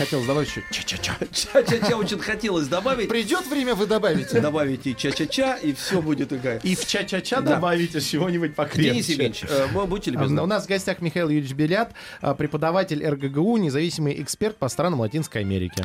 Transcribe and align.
Хотелось 0.00 0.26
добавить 0.26 0.48
еще 0.48 0.62
ча-ча-ча. 0.70 1.14
Ча-ча-ча 1.30 1.94
очень 1.94 2.18
хотелось 2.18 2.68
добавить. 2.68 3.10
Придет 3.10 3.46
время, 3.46 3.74
вы 3.74 3.86
добавите. 3.86 4.40
Добавите 4.40 4.94
ча-ча-ча, 4.94 5.56
и 5.56 5.74
все 5.74 6.00
будет 6.00 6.30
такая. 6.30 6.58
И 6.60 6.74
в 6.74 6.86
ча-ча-ча 6.86 7.42
Да. 7.42 7.56
добавите 7.56 8.00
чего-нибудь 8.00 8.54
покрепче. 8.54 8.92
Денис 8.92 9.08
Евгеньевич, 9.10 9.44
э, 9.46 9.66
вы 9.74 9.84
будьте 9.86 10.10
А, 10.10 10.14
любезны. 10.14 10.40
У 10.40 10.46
нас 10.46 10.64
в 10.64 10.68
гостях 10.68 11.02
Михаил 11.02 11.28
Юрьевич 11.28 11.52
Белят, 11.52 11.92
а, 12.22 12.34
преподаватель 12.34 13.06
РГГУ, 13.06 13.58
независимый 13.58 14.22
эксперт 14.22 14.56
по 14.56 14.70
странам 14.70 15.00
Латинской 15.00 15.42
Америки. 15.42 15.84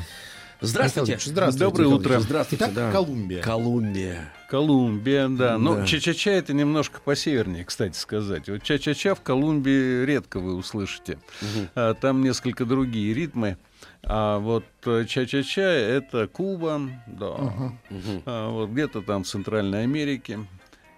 Здравствуйте. 0.61 1.11
Михаил 1.15 1.31
здравствуйте. 1.31 1.65
Доброе 1.65 1.83
Михаил 1.87 1.99
утро. 1.99 2.19
Здравствуйте, 2.21 2.63
Итак, 2.63 2.73
да. 2.73 2.91
Колумбия. 2.93 3.41
Колумбия. 3.41 4.33
Колумбия, 4.49 5.27
да. 5.27 5.57
Но 5.57 5.75
Да. 5.75 5.85
ча-ча-ча 5.85 6.31
это 6.31 6.53
немножко 6.53 7.01
посевернее, 7.03 7.65
кстати 7.65 7.97
сказать. 7.97 8.47
Вот 8.47 8.63
ча-ча-ча 8.63 9.15
в 9.15 9.21
Колумбии 9.21 10.05
редко 10.05 10.39
вы 10.39 10.55
услышите. 10.55 11.19
А, 11.75 11.93
Там 11.95 12.23
несколько 12.23 12.63
другие 12.63 13.13
ритмы. 13.13 13.57
А 14.07 14.39
вот 14.39 14.65
э, 14.85 15.05
ча-ча-ча 15.07 15.61
это 15.61 16.27
Куба, 16.27 16.81
да. 17.07 17.35
А 18.25 18.49
вот 18.49 18.69
где-то 18.69 19.01
там 19.01 19.23
в 19.23 19.27
Центральной 19.27 19.83
Америке, 19.83 20.39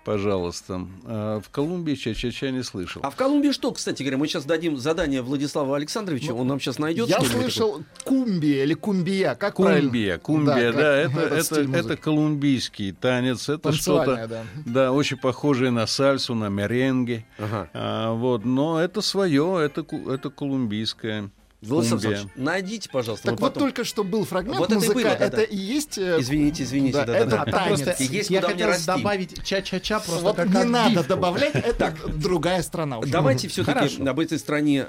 пожалуйста. 0.03 0.85
А 1.05 1.39
в 1.39 1.49
Колумбии 1.49 1.95
ча-ча-ча 1.95 2.51
не 2.51 2.63
слышал. 2.63 3.01
А 3.05 3.09
в 3.09 3.15
Колумбии 3.15 3.51
что, 3.51 3.71
кстати 3.71 4.03
говоря, 4.03 4.17
мы 4.17 4.27
сейчас 4.27 4.43
дадим 4.43 4.77
задание 4.77 5.21
Владиславу 5.21 5.73
Александровичу, 5.73 6.35
он 6.35 6.47
нам 6.47 6.59
сейчас 6.59 6.79
найдет. 6.79 7.07
Я 7.07 7.21
слышал 7.21 7.81
кумбия 8.03 8.63
или 8.63 8.73
кумбия. 8.73 9.35
Как 9.35 9.53
Кумбия, 9.55 10.17
кумбия, 10.17 10.71
как 10.71 10.75
да, 10.75 10.95
это, 10.97 11.19
это, 11.21 11.61
это 11.61 11.67
музыки. 11.67 11.95
колумбийский 12.01 12.91
танец, 12.91 13.47
это 13.47 13.71
что-то, 13.71 14.27
да. 14.27 14.43
да, 14.65 14.91
очень 14.91 15.17
похожее 15.17 15.71
на 15.71 15.87
сальсу, 15.87 16.35
на 16.35 16.49
меренге. 16.49 17.25
Ага. 17.37 17.69
А, 17.73 18.13
вот, 18.13 18.43
но 18.43 18.81
это 18.81 18.99
свое, 18.99 19.61
это, 19.63 19.85
это 20.11 20.29
колумбийское. 20.29 21.29
Владислав. 21.61 22.03
Александрович, 22.05 22.31
найдите, 22.35 22.89
пожалуйста. 22.91 23.29
Так 23.31 23.39
вот 23.39 23.53
потом- 23.53 23.63
только 23.63 23.83
что 23.83 24.03
был 24.03 24.25
фрагмент 24.25 24.59
Вот 24.59 24.65
это 24.71 24.73
и 24.75 24.77
музыка, 24.77 24.93
было, 24.93 25.03
да, 25.03 25.15
это 25.15 25.37
да. 25.37 25.43
и 25.43 25.55
есть... 25.57 25.97
э, 25.97 26.17
Извините, 26.19 26.63
извините, 26.63 26.97
да, 26.97 27.05
да, 27.05 27.13
да, 27.13 27.19
это 27.19 27.29
да. 27.29 27.45
танец. 27.45 27.81
Просто 27.81 28.03
есть 28.03 28.29
Я 28.29 28.41
хотел 28.41 28.67
расти. 28.67 28.85
добавить 28.85 29.43
ча-ча-ча 29.43 29.99
просто 30.01 30.23
Вот 30.23 30.35
как 30.35 30.47
не 30.49 30.63
надо 30.65 30.87
отбивку. 30.99 31.09
добавлять, 31.09 31.55
это 31.55 31.95
другая 32.15 32.61
страна. 32.61 32.99
уже. 32.99 33.11
Давайте 33.11 33.47
все-таки 33.47 34.03
об 34.07 34.19
этой 34.19 34.37
стране 34.37 34.85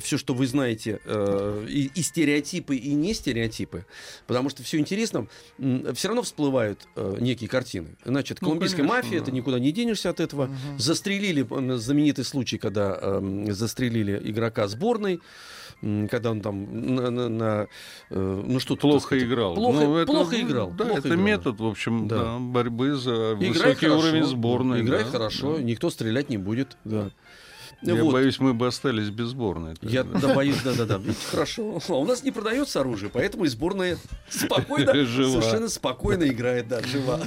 все, 0.00 0.18
что 0.18 0.34
вы 0.34 0.46
знаете, 0.48 1.00
э, 1.04 1.66
и, 1.68 1.90
и 1.94 2.02
стереотипы, 2.02 2.74
и 2.76 2.92
не 2.94 3.14
стереотипы, 3.14 3.86
потому 4.26 4.50
что 4.50 4.62
все 4.64 4.78
интересно, 4.78 5.28
все 5.94 6.08
равно 6.08 6.22
всплывают 6.22 6.88
э, 6.96 7.18
некие 7.20 7.48
картины. 7.48 7.96
Значит, 8.04 8.38
Ну, 8.40 8.48
колумбийская 8.48 8.84
конечно, 8.86 8.96
мафия, 9.02 9.20
да. 9.20 9.26
ты 9.26 9.32
никуда 9.32 9.58
не 9.60 9.70
денешься 9.70 10.10
от 10.10 10.18
этого. 10.18 10.50
Застрелили, 10.76 11.46
э, 11.48 11.76
знаменитый 11.76 12.24
случай, 12.24 12.58
когда 12.58 12.98
э, 13.00 13.46
застрелили 13.50 14.20
игрока 14.24 14.66
сборной, 14.66 15.20
когда 15.80 16.30
он 16.30 16.40
там 16.40 16.94
на, 16.94 17.10
на- 17.10 17.28
на, 17.28 17.66
э, 18.10 18.42
ну 18.46 18.58
что 18.60 18.76
Плохо 18.76 19.18
играл. 19.18 19.54
Плохо, 19.54 19.80
Ну, 19.84 19.96
это, 19.96 20.12
плохо 20.12 20.40
играл. 20.40 20.70
Да, 20.70 20.84
плохо 20.84 20.98
это 21.00 21.08
играл. 21.08 21.20
метод, 21.20 21.60
в 21.60 21.66
общем, 21.66 22.08
Да. 22.08 22.16
да, 22.18 22.38
борьбы 22.38 22.94
за 22.94 23.34
Играет 23.34 23.54
высокий 23.54 23.86
хорошо, 23.86 23.98
уровень 23.98 24.24
сборной. 24.24 24.80
Играет 24.82 25.06
да, 25.06 25.12
хорошо, 25.12 25.56
да. 25.56 25.62
никто 25.62 25.90
стрелять 25.90 26.28
не 26.30 26.38
будет. 26.38 26.76
Да. 26.84 27.10
Я 27.82 28.02
Вот. 28.02 28.12
боюсь, 28.14 28.38
мы 28.38 28.54
бы 28.54 28.66
остались 28.66 29.10
без 29.10 29.28
сборной. 29.28 29.74
Я 29.82 30.04
тогда. 30.04 30.28
да, 30.28 30.34
боюсь, 30.34 30.56
да-да-да. 30.62 31.00
Хорошо. 31.30 31.78
А 31.88 31.94
у 31.98 32.06
нас 32.06 32.22
не 32.22 32.30
продается 32.30 32.80
оружие, 32.80 33.10
поэтому 33.12 33.44
и 33.44 33.48
сборная 33.48 33.98
спокойно, 34.30 34.94
Жива. 35.04 35.40
совершенно 35.42 35.68
спокойно 35.68 36.24
играет, 36.24 36.68
да, 36.68 36.80
жива. 36.82 37.20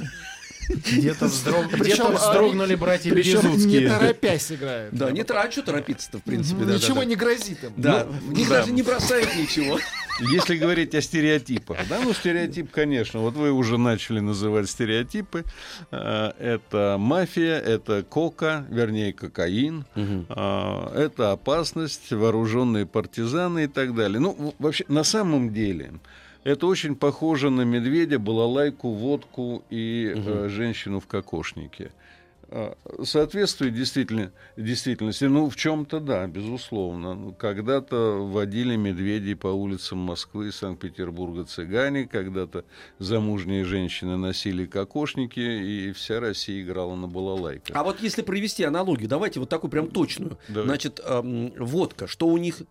Где-то 0.68 1.26
а, 1.26 1.28
вздрогнули 1.28 2.74
братья 2.74 3.10
Березуцкие. 3.10 3.82
не 3.82 3.88
торопясь 3.88 4.52
играют. 4.52 4.94
Да, 4.94 5.10
не 5.10 5.24
трачу 5.24 5.62
торопиться-то, 5.62 6.18
в 6.18 6.22
принципе, 6.22 6.64
да. 6.64 6.74
Ничего 6.74 7.02
не 7.02 7.16
грозит 7.16 7.64
им. 7.64 7.72
Да, 7.76 8.06
Ну, 8.22 8.44
даже 8.48 8.72
не 8.72 8.82
бросают 8.82 9.34
ничего. 9.36 9.78
Если 10.20 10.56
говорить 10.56 10.94
о 10.94 11.00
стереотипах, 11.00 11.78
да, 11.88 12.00
ну 12.02 12.12
стереотип, 12.12 12.70
конечно, 12.72 13.20
вот 13.20 13.34
вы 13.34 13.52
уже 13.52 13.78
начали 13.78 14.18
называть 14.20 14.68
стереотипы. 14.68 15.44
Э, 15.92 16.32
Это 16.38 16.96
мафия, 16.98 17.58
это 17.58 18.02
кока, 18.02 18.66
вернее 18.68 19.12
кокаин, 19.12 19.84
а, 20.28 20.92
это 20.94 21.32
опасность, 21.32 22.10
вооруженные 22.10 22.84
партизаны 22.84 23.64
и 23.64 23.66
так 23.68 23.94
далее. 23.94 24.18
Ну, 24.18 24.54
вообще, 24.58 24.84
на 24.88 25.04
самом 25.04 25.52
деле, 25.52 25.92
это 26.48 26.66
очень 26.66 26.96
похоже 26.96 27.50
на 27.50 27.62
медведя, 27.62 28.18
балалайку, 28.18 28.92
водку 28.92 29.64
и 29.68 30.14
э, 30.16 30.48
женщину 30.48 30.98
в 30.98 31.06
кокошнике. 31.06 31.92
А, 32.50 32.74
Соответствует 33.04 33.74
действительно, 33.74 34.32
действительности. 34.56 35.24
Ну, 35.24 35.50
в 35.50 35.56
чем-то 35.56 36.00
да, 36.00 36.26
безусловно. 36.26 37.14
Ну, 37.14 37.32
Когда-то 37.32 38.26
водили 38.26 38.76
медведей 38.76 39.36
по 39.36 39.48
улицам 39.48 39.98
Москвы 39.98 40.48
и 40.48 40.50
Санкт-Петербурга 40.50 41.44
цыгане, 41.44 42.06
когда-то 42.06 42.64
замужние 42.98 43.64
женщины 43.64 44.16
носили 44.16 44.64
кокошники, 44.64 45.40
и 45.40 45.92
вся 45.92 46.18
Россия 46.18 46.62
играла 46.62 46.96
на 46.96 47.08
балалайках. 47.08 47.76
А 47.76 47.84
вот 47.84 48.00
если 48.00 48.22
провести 48.22 48.64
аналогию, 48.64 49.08
давайте 49.08 49.38
вот 49.38 49.50
такую 49.50 49.70
прям 49.70 49.88
точную. 49.90 50.38
Давай. 50.48 50.64
Значит, 50.64 51.00
эм, 51.04 51.52
водка, 51.58 52.06
что 52.06 52.26
у 52.26 52.38
них... 52.38 52.62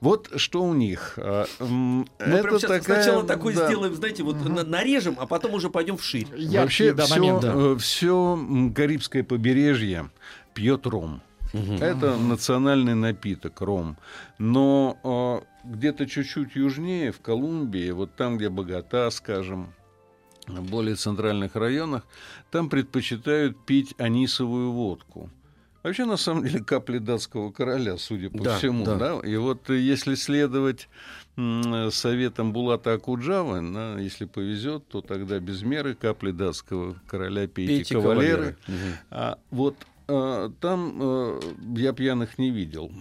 Вот 0.00 0.30
что 0.36 0.62
у 0.62 0.72
них. 0.72 1.14
А, 1.18 1.44
м, 1.58 2.00
Мы 2.00 2.06
прям 2.18 2.46
это 2.54 2.58
сейчас 2.58 2.70
такая, 2.80 3.02
сначала 3.02 3.24
такой 3.24 3.54
да, 3.54 3.66
сделаем, 3.66 3.94
знаете, 3.94 4.22
вот 4.22 4.42
на- 4.48 4.64
нарежем, 4.64 5.16
а 5.18 5.26
потом 5.26 5.52
уже 5.54 5.68
пойдем 5.68 5.96
вширь. 5.98 6.26
Яркий, 6.34 6.58
Вообще 6.58 6.92
да, 6.94 7.04
все, 7.04 7.14
момент, 7.18 7.40
да. 7.42 7.76
все 7.76 8.72
Карибское 8.74 9.22
побережье 9.24 10.10
пьет 10.54 10.86
ром. 10.86 11.20
Это 11.52 12.16
национальный 12.16 12.94
напиток, 12.94 13.60
ром. 13.60 13.96
Но 14.38 15.42
э, 15.64 15.68
где-то 15.68 16.06
чуть-чуть 16.06 16.54
южнее, 16.54 17.10
в 17.12 17.20
Колумбии, 17.20 17.90
вот 17.90 18.14
там, 18.14 18.38
где 18.38 18.48
Богата, 18.48 19.10
скажем, 19.10 19.72
в 20.46 20.62
более 20.62 20.94
центральных 20.94 21.56
районах, 21.56 22.04
там 22.52 22.70
предпочитают 22.70 23.58
пить 23.66 23.94
анисовую 23.98 24.70
водку. 24.72 25.28
Вообще, 25.82 26.04
на 26.04 26.16
самом 26.18 26.44
деле, 26.44 26.62
капли 26.62 26.98
датского 26.98 27.50
короля, 27.50 27.96
судя 27.96 28.28
по 28.30 28.42
Да, 28.44 28.58
всему. 28.58 28.84
да. 28.84 28.96
Да. 28.96 29.20
И 29.26 29.34
вот 29.36 29.70
э, 29.70 29.78
если 29.78 30.14
следовать 30.14 30.88
м, 31.36 31.90
советам 31.90 32.52
Булата 32.52 32.92
Акуджавы, 32.92 33.62
да, 33.72 33.98
если 33.98 34.26
повезет, 34.26 34.86
то 34.88 35.00
тогда 35.00 35.38
без 35.38 35.62
меры 35.62 35.94
капли 35.94 36.32
датского 36.32 36.96
короля 37.06 37.46
пейте, 37.46 37.76
Пейте 37.76 37.94
кавалеры. 37.94 38.56
кавалеры. 38.66 38.98
А 39.10 39.38
вот 39.50 39.76
э, 40.08 40.50
там 40.60 40.98
э, 41.00 41.40
я 41.76 41.92
пьяных 41.94 42.36
не 42.38 42.50
видел, 42.50 42.92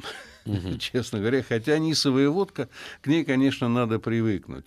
честно 0.80 1.20
говоря. 1.20 1.44
Хотя 1.48 1.74
анисовая 1.74 2.30
водка, 2.30 2.70
к 3.02 3.08
ней, 3.08 3.26
конечно, 3.26 3.68
надо 3.68 4.00
привыкнуть. 4.00 4.66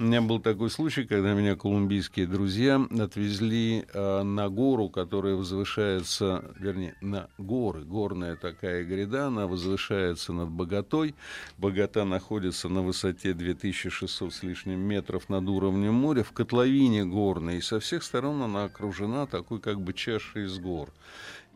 У 0.00 0.02
меня 0.02 0.20
был 0.20 0.40
такой 0.40 0.70
случай, 0.70 1.04
когда 1.04 1.34
меня 1.34 1.54
колумбийские 1.54 2.26
друзья 2.26 2.84
отвезли 2.98 3.84
э, 3.92 4.22
на 4.24 4.48
гору, 4.48 4.88
которая 4.88 5.36
возвышается, 5.36 6.52
вернее, 6.58 6.96
на 7.00 7.28
горы. 7.38 7.84
Горная 7.84 8.34
такая 8.34 8.82
гряда, 8.82 9.28
она 9.28 9.46
возвышается 9.46 10.32
над 10.32 10.48
Боготой. 10.48 11.14
Богота 11.58 12.04
находится 12.04 12.68
на 12.68 12.82
высоте 12.82 13.34
2600 13.34 14.34
с 14.34 14.42
лишним 14.42 14.80
метров 14.80 15.28
над 15.28 15.48
уровнем 15.48 15.94
моря, 15.94 16.24
в 16.24 16.32
котловине 16.32 17.04
горной. 17.04 17.58
И 17.58 17.60
со 17.60 17.78
всех 17.78 18.02
сторон 18.02 18.42
она 18.42 18.64
окружена 18.64 19.26
такой 19.26 19.60
как 19.60 19.80
бы 19.80 19.92
чашей 19.92 20.46
из 20.46 20.58
гор. 20.58 20.90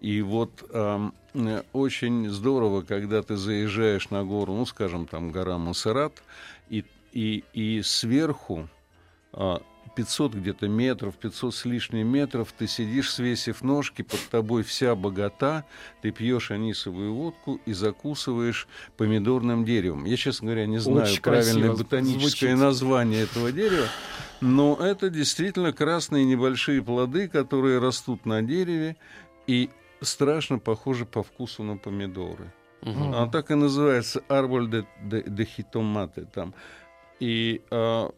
И 0.01 0.23
вот 0.23 0.65
э, 0.71 1.11
очень 1.73 2.31
здорово, 2.31 2.83
когда 2.83 3.21
ты 3.23 3.37
заезжаешь 3.37 4.11
на 4.11 4.25
гору, 4.25 4.55
ну, 4.55 4.65
скажем, 4.65 5.07
там 5.07 5.33
гора 5.33 5.59
Мусерат, 5.59 6.23
и, 6.71 6.85
и, 7.13 7.45
и 7.53 7.83
сверху 7.83 8.69
а, 9.33 9.63
500 9.99 10.35
где-то 10.35 10.69
метров, 10.69 11.17
500 11.17 11.55
с 11.55 11.65
лишним 11.65 12.07
метров, 12.07 12.53
ты 12.57 12.69
сидишь, 12.69 13.13
свесив 13.13 13.63
ножки, 13.63 14.03
под 14.03 14.21
тобой 14.31 14.63
вся 14.63 14.95
богата, 14.95 15.65
ты 16.03 16.13
пьешь 16.13 16.53
анисовую 16.53 17.15
водку 17.15 17.61
и 17.67 17.73
закусываешь 17.73 18.69
помидорным 18.97 19.65
деревом. 19.65 20.05
Я, 20.05 20.17
честно 20.17 20.47
говоря, 20.47 20.67
не 20.67 20.79
знаю 20.79 21.03
Очень 21.03 21.23
правильное 21.23 21.73
ботаническое 21.73 22.51
звучит. 22.51 22.59
название 22.59 23.23
этого 23.23 23.51
дерева, 23.51 23.87
но 24.41 24.77
это 24.81 25.11
действительно 25.11 25.73
красные 25.73 26.25
небольшие 26.25 26.81
плоды, 26.81 27.27
которые 27.29 27.81
растут 27.81 28.25
на 28.25 28.41
дереве 28.43 28.97
и 29.49 29.71
страшно 30.01 30.61
похожи 30.61 31.07
по 31.07 31.23
вкусу 31.25 31.65
на 31.65 31.77
помидоры. 31.77 32.53
Мгм. 32.83 33.15
А 33.15 33.27
так 33.27 33.51
и 33.51 33.55
называется 33.55 34.23
арболь 34.29 34.71
де, 34.71 34.85
де, 35.03 35.23
де 35.23 35.45
хитоматы. 35.45 36.25
Там 36.33 36.55
И 37.21 37.63
а, 37.71 38.11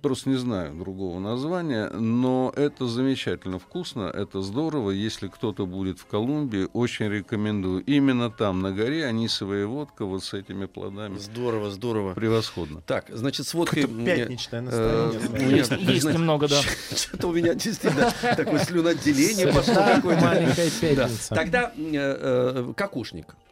просто 0.00 0.30
не 0.30 0.36
знаю 0.36 0.74
другого 0.74 1.18
названия, 1.18 1.90
но 1.90 2.52
это 2.56 2.86
замечательно 2.86 3.58
вкусно, 3.58 4.04
это 4.04 4.42
здорово. 4.42 4.90
Если 4.90 5.28
кто-то 5.28 5.66
будет 5.66 5.98
в 5.98 6.06
Колумбии, 6.06 6.68
очень 6.72 7.08
рекомендую. 7.08 7.82
Именно 7.84 8.30
там, 8.30 8.60
на 8.62 8.72
горе, 8.72 9.06
анисовая 9.06 9.66
водка 9.66 10.04
вот 10.04 10.24
с 10.24 10.34
этими 10.34 10.66
плодами. 10.66 11.18
Здорово, 11.18 11.70
здорово. 11.70 12.14
Превосходно. 12.14 12.80
Так, 12.82 13.06
значит, 13.08 13.46
с 13.46 13.54
водкой... 13.54 13.86
Мне, 13.86 14.16
пятничное 14.16 14.60
э, 14.60 15.12
настроение. 15.12 15.94
Есть, 15.94 16.04
немного, 16.04 16.48
да. 16.48 16.60
Что-то 16.96 17.28
у 17.28 17.32
меня 17.32 17.54
действительно 17.54 18.12
такое 18.36 18.60
слюноотделение 18.60 19.52
пошло 19.52 19.74
какое-то. 19.74 20.24
маленькая 20.24 20.70
пятница. 20.70 21.34
Тогда 21.34 21.72
э, 21.76 21.92
э, 21.92 22.72
кокошник. 22.76 23.26
Э, 23.28 23.47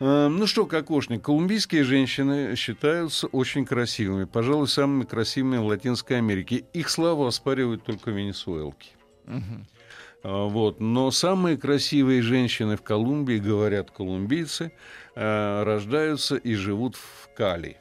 Ну 0.00 0.46
что, 0.46 0.66
кокошник, 0.66 1.22
колумбийские 1.22 1.84
женщины 1.84 2.56
считаются 2.56 3.28
очень 3.28 3.64
красивыми, 3.64 4.24
пожалуй, 4.24 4.66
самыми 4.66 5.04
красивыми 5.04 5.58
в 5.58 5.66
Латинской 5.66 6.18
Америке. 6.18 6.64
Их 6.72 6.88
славу 6.90 7.26
оспаривают 7.26 7.84
только 7.84 8.10
венесуэлки. 8.10 8.90
А, 10.24 10.46
Вот. 10.46 10.80
Но 10.80 11.10
самые 11.10 11.56
красивые 11.56 12.22
женщины 12.22 12.76
в 12.76 12.82
Колумбии, 12.82 13.38
говорят 13.38 13.90
колумбийцы, 13.90 14.72
э, 15.14 15.62
рождаются 15.62 16.36
и 16.36 16.54
живут 16.54 16.96
в 16.96 17.28
Кали. 17.36 17.76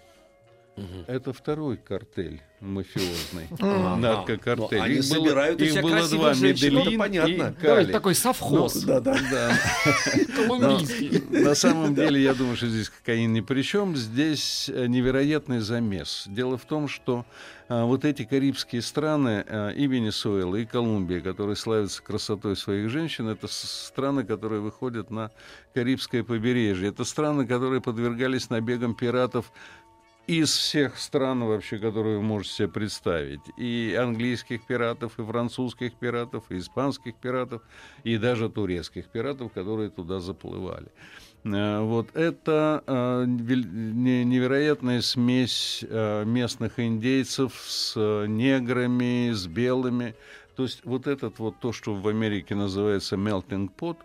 Это 1.08 1.34
второй 1.34 1.78
картель 1.78 2.42
мафиозный, 2.60 3.48
наркокартель. 3.60 4.78
Ну, 4.78 4.84
они 4.84 4.96
Их 4.96 5.10
было- 5.10 5.20
собирают 5.20 5.62
у 5.62 5.64
их 5.66 5.72
себя 5.72 5.82
было 5.82 6.08
два, 6.10 6.34
женщин, 6.34 6.68
это 6.68 6.76
Медельин 6.78 7.00
понятно. 7.00 7.56
и 7.60 7.62
Кали. 7.62 7.92
такой 7.92 8.16
совхоз 8.16 8.84
Да, 8.84 9.00
да. 9.02 9.18
Да. 9.30 9.58
колумбийский. 10.36 11.24
На 11.30 11.56
самом 11.56 11.94
деле, 11.94 12.22
я 12.22 12.34
думаю, 12.34 12.56
что 12.56 12.68
здесь 12.68 12.90
кокаин 12.90 13.34
ни 13.34 13.42
при 13.42 13.62
чем. 13.62 13.96
Здесь 13.96 14.70
э, 14.74 14.88
невероятный 14.88 15.60
замес. 15.60 16.24
Дело 16.28 16.58
в 16.58 16.66
том, 16.66 16.88
что 16.88 17.26
а, 17.70 17.86
вот 17.86 18.06
эти 18.06 18.24
карибские 18.24 18.82
страны, 18.82 19.44
а, 19.48 19.70
и 19.72 19.88
Венесуэла, 19.88 20.56
и 20.58 20.66
Колумбия, 20.66 21.22
которые 21.22 21.56
славятся 21.56 22.02
красотой 22.02 22.56
своих 22.56 22.90
женщин, 22.90 23.28
это 23.28 23.48
страны, 23.50 24.24
которые 24.24 24.62
выходят 24.62 25.12
на 25.12 25.32
Карибское 25.74 26.24
побережье. 26.24 26.90
Это 26.90 27.04
страны, 27.04 27.46
которые 27.48 27.82
подвергались 27.82 28.50
набегам 28.50 28.94
пиратов 28.96 29.52
из 30.28 30.56
всех 30.56 30.98
стран 30.98 31.44
вообще, 31.44 31.78
которые 31.78 32.18
вы 32.18 32.24
можете 32.24 32.54
себе 32.54 32.68
представить. 32.70 33.42
И 33.58 33.98
английских 34.00 34.66
пиратов, 34.66 35.20
и 35.20 35.24
французских 35.24 35.94
пиратов, 35.96 36.46
и 36.50 36.58
испанских 36.58 37.16
пиратов, 37.16 37.62
и 38.04 38.18
даже 38.18 38.50
турецких 38.50 39.08
пиратов, 39.08 39.52
которые 39.52 39.90
туда 39.90 40.20
заплывали. 40.20 40.88
Э, 41.44 41.82
Вот 41.82 42.16
это 42.16 42.84
э, 42.88 43.26
невероятная 43.28 45.02
смесь 45.02 45.84
э, 45.88 46.24
местных 46.26 46.80
индейцев 46.80 47.54
с 47.68 47.96
неграми, 48.28 49.32
с 49.32 49.48
белыми. 49.48 50.16
То 50.56 50.64
есть 50.64 50.86
вот 50.86 51.08
этот 51.08 51.40
вот 51.40 51.60
то, 51.60 51.74
что 51.74 51.96
в 51.96 52.08
Америке 52.08 52.56
называется 52.56 53.16
melting 53.16 53.70
pot, 53.78 53.98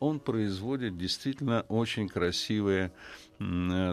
он 0.00 0.18
производит 0.18 0.98
действительно 0.98 1.64
очень 1.68 2.08
красивые 2.08 2.90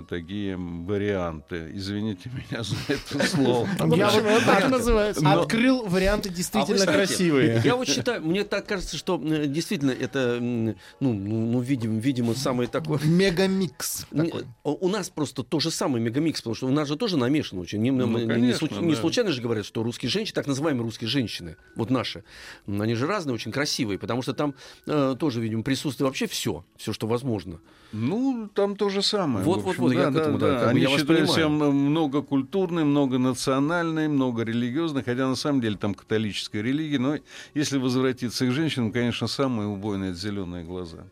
такие 0.09 0.57
варианты. 0.57 1.71
Извините 1.73 2.29
меня 2.29 2.63
за 2.63 2.75
это 2.87 3.25
слово. 3.27 3.67
Я 3.95 4.09
вот 4.09 4.43
так 4.45 4.69
называется? 4.69 5.31
открыл 5.31 5.85
варианты 5.85 6.29
действительно 6.29 6.83
А 6.83 6.85
красивые. 6.85 7.61
Я 7.63 7.75
вот 7.75 7.87
считаю, 7.87 8.21
мне 8.23 8.43
так 8.43 8.65
кажется, 8.65 8.97
что 8.97 9.21
э, 9.23 9.47
действительно 9.47 9.91
это, 9.91 10.39
ну, 10.39 10.75
ну, 10.99 11.13
ну, 11.13 11.59
видим, 11.59 11.99
видимо, 11.99 12.33
самое 12.35 12.69
такое... 12.69 12.99
Мегамикс. 13.03 14.07
Такой. 14.09 14.45
У 14.63 14.87
нас 14.87 15.09
просто 15.09 15.43
то 15.43 15.59
же 15.59 15.71
самое 15.71 16.03
мегамикс, 16.03 16.41
потому 16.41 16.55
что 16.55 16.67
у 16.67 16.71
нас 16.71 16.87
же 16.87 16.95
тоже 16.95 17.17
намешан 17.17 17.59
очень. 17.59 17.81
Не, 17.81 17.91
Ну, 17.91 18.17
не- 18.17 18.95
случайно 18.95 19.31
же 19.31 19.41
говорят, 19.41 19.65
что 19.65 19.83
русские 19.83 20.09
женщины, 20.09 20.35
так 20.35 20.47
называемые 20.47 20.83
русские 20.83 21.07
женщины, 21.07 21.55
вот 21.75 21.89
наши, 21.89 22.23
они 22.67 22.95
же 22.95 23.07
разные, 23.07 23.33
очень 23.33 23.51
красивые, 23.51 23.97
потому 23.99 24.21
что 24.21 24.33
там 24.33 24.55
э, 24.85 25.15
тоже, 25.19 25.41
видимо, 25.41 25.63
присутствует 25.63 26.09
вообще 26.09 26.27
все, 26.27 26.65
все, 26.77 26.93
что 26.93 27.07
возможно. 27.07 27.59
Ну, 27.91 28.49
там 28.53 28.75
то 28.75 28.89
же 28.89 29.01
самое. 29.01 29.38
Вот, 29.43 29.61
в 29.61 29.63
вот, 29.63 29.69
общем, 29.71 29.83
вот, 29.83 29.93
я 29.93 30.09
да, 30.09 30.11
к 30.11 30.21
этому, 30.21 30.37
да, 30.37 30.47
да, 30.47 30.53
да. 30.53 30.59
как 30.59 30.69
Они 30.69 30.81
я 30.81 30.89
вас 30.89 30.99
считают 31.01 31.29
себя 31.29 31.47
понимаю. 31.47 31.71
м- 31.71 31.77
многокультурные, 31.91 32.85
многонациональные, 32.85 34.09
многорелигиозные, 34.09 35.03
хотя 35.03 35.27
на 35.27 35.35
самом 35.35 35.61
деле 35.61 35.77
там 35.77 35.93
католическая 35.93 36.61
религия. 36.61 36.99
Но 36.99 37.17
если 37.53 37.77
возвратиться 37.77 38.45
к 38.45 38.51
женщинам, 38.51 38.91
конечно, 38.91 39.27
самые 39.27 39.67
убойные 39.67 40.11
это 40.11 40.19
зеленые 40.19 40.63
глаза. 40.63 41.05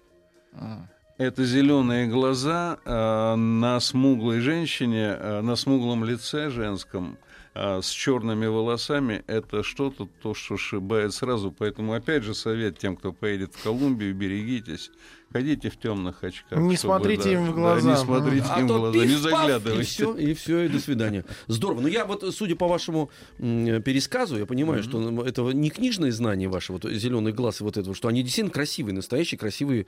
А. 0.53 0.87
Это 1.17 1.45
зеленые 1.45 2.07
глаза 2.07 2.77
э, 2.85 3.35
на 3.35 3.79
смуглой 3.79 4.39
женщине, 4.39 5.17
э, 5.19 5.41
на 5.41 5.55
смуглом 5.55 6.03
лице 6.03 6.51
женском, 6.51 7.17
э, 7.55 7.81
с 7.81 7.89
черными 7.89 8.45
волосами. 8.45 9.23
Это 9.25 9.63
что-то, 9.63 10.07
то, 10.21 10.35
что 10.35 10.57
шибает 10.57 11.15
сразу. 11.15 11.51
Поэтому, 11.51 11.93
опять 11.93 12.23
же, 12.23 12.35
совет 12.35 12.77
тем, 12.77 12.95
кто 12.95 13.13
поедет 13.13 13.55
в 13.55 13.63
Колумбию, 13.63 14.13
берегитесь. 14.13 14.91
Ходите 15.31 15.69
в 15.69 15.77
темных 15.77 16.23
очках. 16.23 16.57
Не 16.57 16.77
чтобы, 16.77 16.93
смотрите 16.93 17.23
да, 17.23 17.31
им 17.31 17.43
в 17.43 17.47
да, 17.47 17.51
глаза. 17.53 17.89
не 17.89 17.97
смотрите 17.97 18.45
А 18.49 18.59
им 18.59 18.67
в 18.67 18.77
глаза, 18.79 18.97
не 18.99 19.15
заглядывайте. 19.15 19.81
И 19.81 19.83
все, 19.83 20.13
и 20.15 20.33
все, 20.33 20.59
и 20.61 20.67
до 20.69 20.79
свидания. 20.79 21.25
Здорово. 21.47 21.81
Ну, 21.81 21.87
я 21.87 22.05
вот, 22.05 22.23
судя 22.33 22.55
по 22.55 22.67
вашему 22.67 23.09
пересказу, 23.37 24.37
я 24.37 24.45
понимаю, 24.45 24.83
что 24.83 24.99
ну, 24.99 25.21
это 25.23 25.41
не 25.51 25.69
книжные 25.69 26.11
знания 26.11 26.47
ваши, 26.47 26.71
вот 26.71 26.85
зеленый 26.85 27.33
глаз 27.33 27.61
и 27.61 27.63
вот 27.63 27.77
этого, 27.77 27.93
что 27.95 28.07
они 28.07 28.23
действительно 28.23 28.51
красивые, 28.53 28.95
настоящие, 28.95 29.37
красивые, 29.37 29.85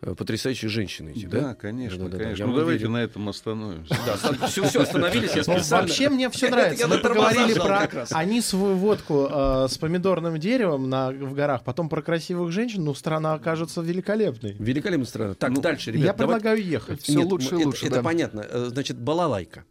э, 0.00 0.14
потрясающие 0.14 0.68
женщины. 0.68 1.10
Эти, 1.14 1.26
да? 1.26 1.40
Да, 1.40 1.54
конечно, 1.54 2.04
Да-да-да, 2.04 2.24
конечно. 2.24 2.42
я 2.44 2.48
Ну, 2.48 2.56
давайте 2.56 2.80
верю. 2.80 2.92
на 2.92 3.02
этом 3.02 3.28
остановимся. 3.28 3.94
Да, 4.06 4.46
все, 4.48 4.64
все, 4.64 4.82
остановились, 4.82 5.30
я 5.34 5.42
Ну, 5.46 5.58
специально. 5.58 5.86
Вообще 5.86 6.08
мне 6.08 6.30
все 6.30 6.50
нравится. 6.50 6.88
Мы 6.88 6.98
поговорили 6.98 7.54
про 7.54 7.86
раз. 7.92 8.12
анисовую 8.12 8.76
водку 8.76 9.28
э, 9.30 9.66
с 9.68 9.76
помидорным 9.78 10.38
деревом 10.38 10.88
на, 10.88 11.10
в 11.10 11.34
горах, 11.34 11.62
потом 11.64 11.88
про 11.88 12.00
красивых 12.02 12.50
женщин. 12.52 12.84
Ну, 12.84 12.94
страна 12.94 13.34
окажется 13.34 13.82
великолепной. 13.82 14.56
Великолепная 14.88 15.06
страна. 15.06 15.34
Так, 15.34 15.50
Ну, 15.50 15.60
дальше, 15.60 15.90
Я 15.90 15.96
ребят, 15.96 16.16
давайте- 16.16 16.42
предлагаю 16.42 16.64
ехать. 16.66 17.02
Всё 17.02 17.22
лучше 17.22 17.54
и 17.54 17.58
это- 17.58 17.66
лучше, 17.66 17.86
Это 17.86 17.94
да. 17.96 18.02
понятно. 18.02 18.46
Э, 18.48 18.66
Значит, 18.70 18.98
балалайка. 18.98 19.64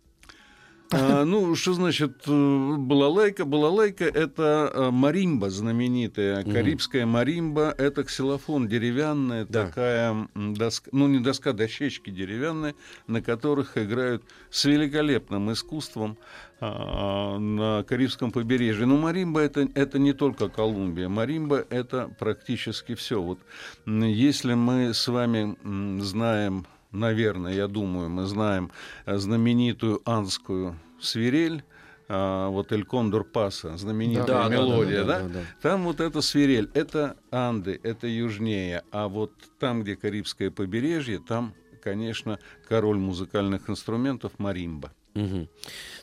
А, 0.92 1.25
ну, 1.25 1.54
что 1.56 1.74
значит 1.74 2.24
э, 2.28 2.75
балалайка? 2.78 3.45
Балалайка— 3.45 4.06
это 4.06 4.72
э, 4.74 4.89
маримба 4.92 5.50
знаменитая, 5.50 6.44
карибская 6.44 7.06
маримба. 7.06 7.74
Это 7.78 8.04
ксилофон 8.04 8.68
деревянная, 8.68 9.45
Да. 9.45 9.66
такая 9.66 10.28
доска, 10.34 10.89
ну, 10.94 11.07
не 11.07 11.19
доска, 11.19 11.51
дощечки 11.54 12.10
деревянные, 12.10 12.75
на 13.07 13.22
которых 13.22 13.78
играют 13.78 14.23
с 14.50 14.66
великолепным 14.66 15.52
искусством 15.52 16.18
а, 16.59 17.38
на 17.38 17.83
Карибском 17.83 18.31
побережье. 18.31 18.85
Но 18.85 18.97
маримба 18.97 19.42
это, 19.42 19.68
это 19.76 20.00
не 20.00 20.14
только 20.14 20.47
Колумбия. 20.47 21.09
Маримба— 21.09 21.66
это 21.69 22.09
практически 22.19 22.95
все. 22.95 23.21
Вот 23.21 23.40
если 23.85 24.54
мы 24.54 24.94
с 24.94 25.07
вами 25.07 25.57
знаем 26.02 26.66
наверное, 26.92 27.54
я 27.54 27.68
думаю, 27.68 28.09
мы 28.09 28.26
знаем 28.26 28.71
э, 29.06 29.18
знаменитую 29.18 30.02
анскую 30.06 30.76
свирель, 31.01 31.63
а, 32.09 32.49
вот 32.49 32.71
«Эль 32.71 32.83
Кондор 32.85 33.23
Паса», 33.23 33.75
знаменитая 33.77 34.25
Да, 34.25 34.44
да, 34.44 34.49
да, 34.49 34.56
мелодия, 34.56 35.04
да, 35.04 35.19
да, 35.19 35.27
да, 35.27 35.33
да. 35.33 35.39
Там 35.61 35.83
вот 35.83 35.99
эта 35.99 36.21
свирель, 36.21 36.69
это 36.73 37.18
Анды, 37.31 37.80
это 37.83 38.07
южнее, 38.07 38.83
а 38.92 39.07
вот 39.07 39.31
там, 39.59 39.83
где 39.83 39.95
Карибское 39.95 40.49
побережье, 40.51 41.19
там, 41.19 41.54
конечно, 41.83 42.39
король 42.68 42.97
музыкальных 42.97 43.69
инструментов 43.69 44.33
маримба. 44.37 44.94
Мгм. 45.16 45.49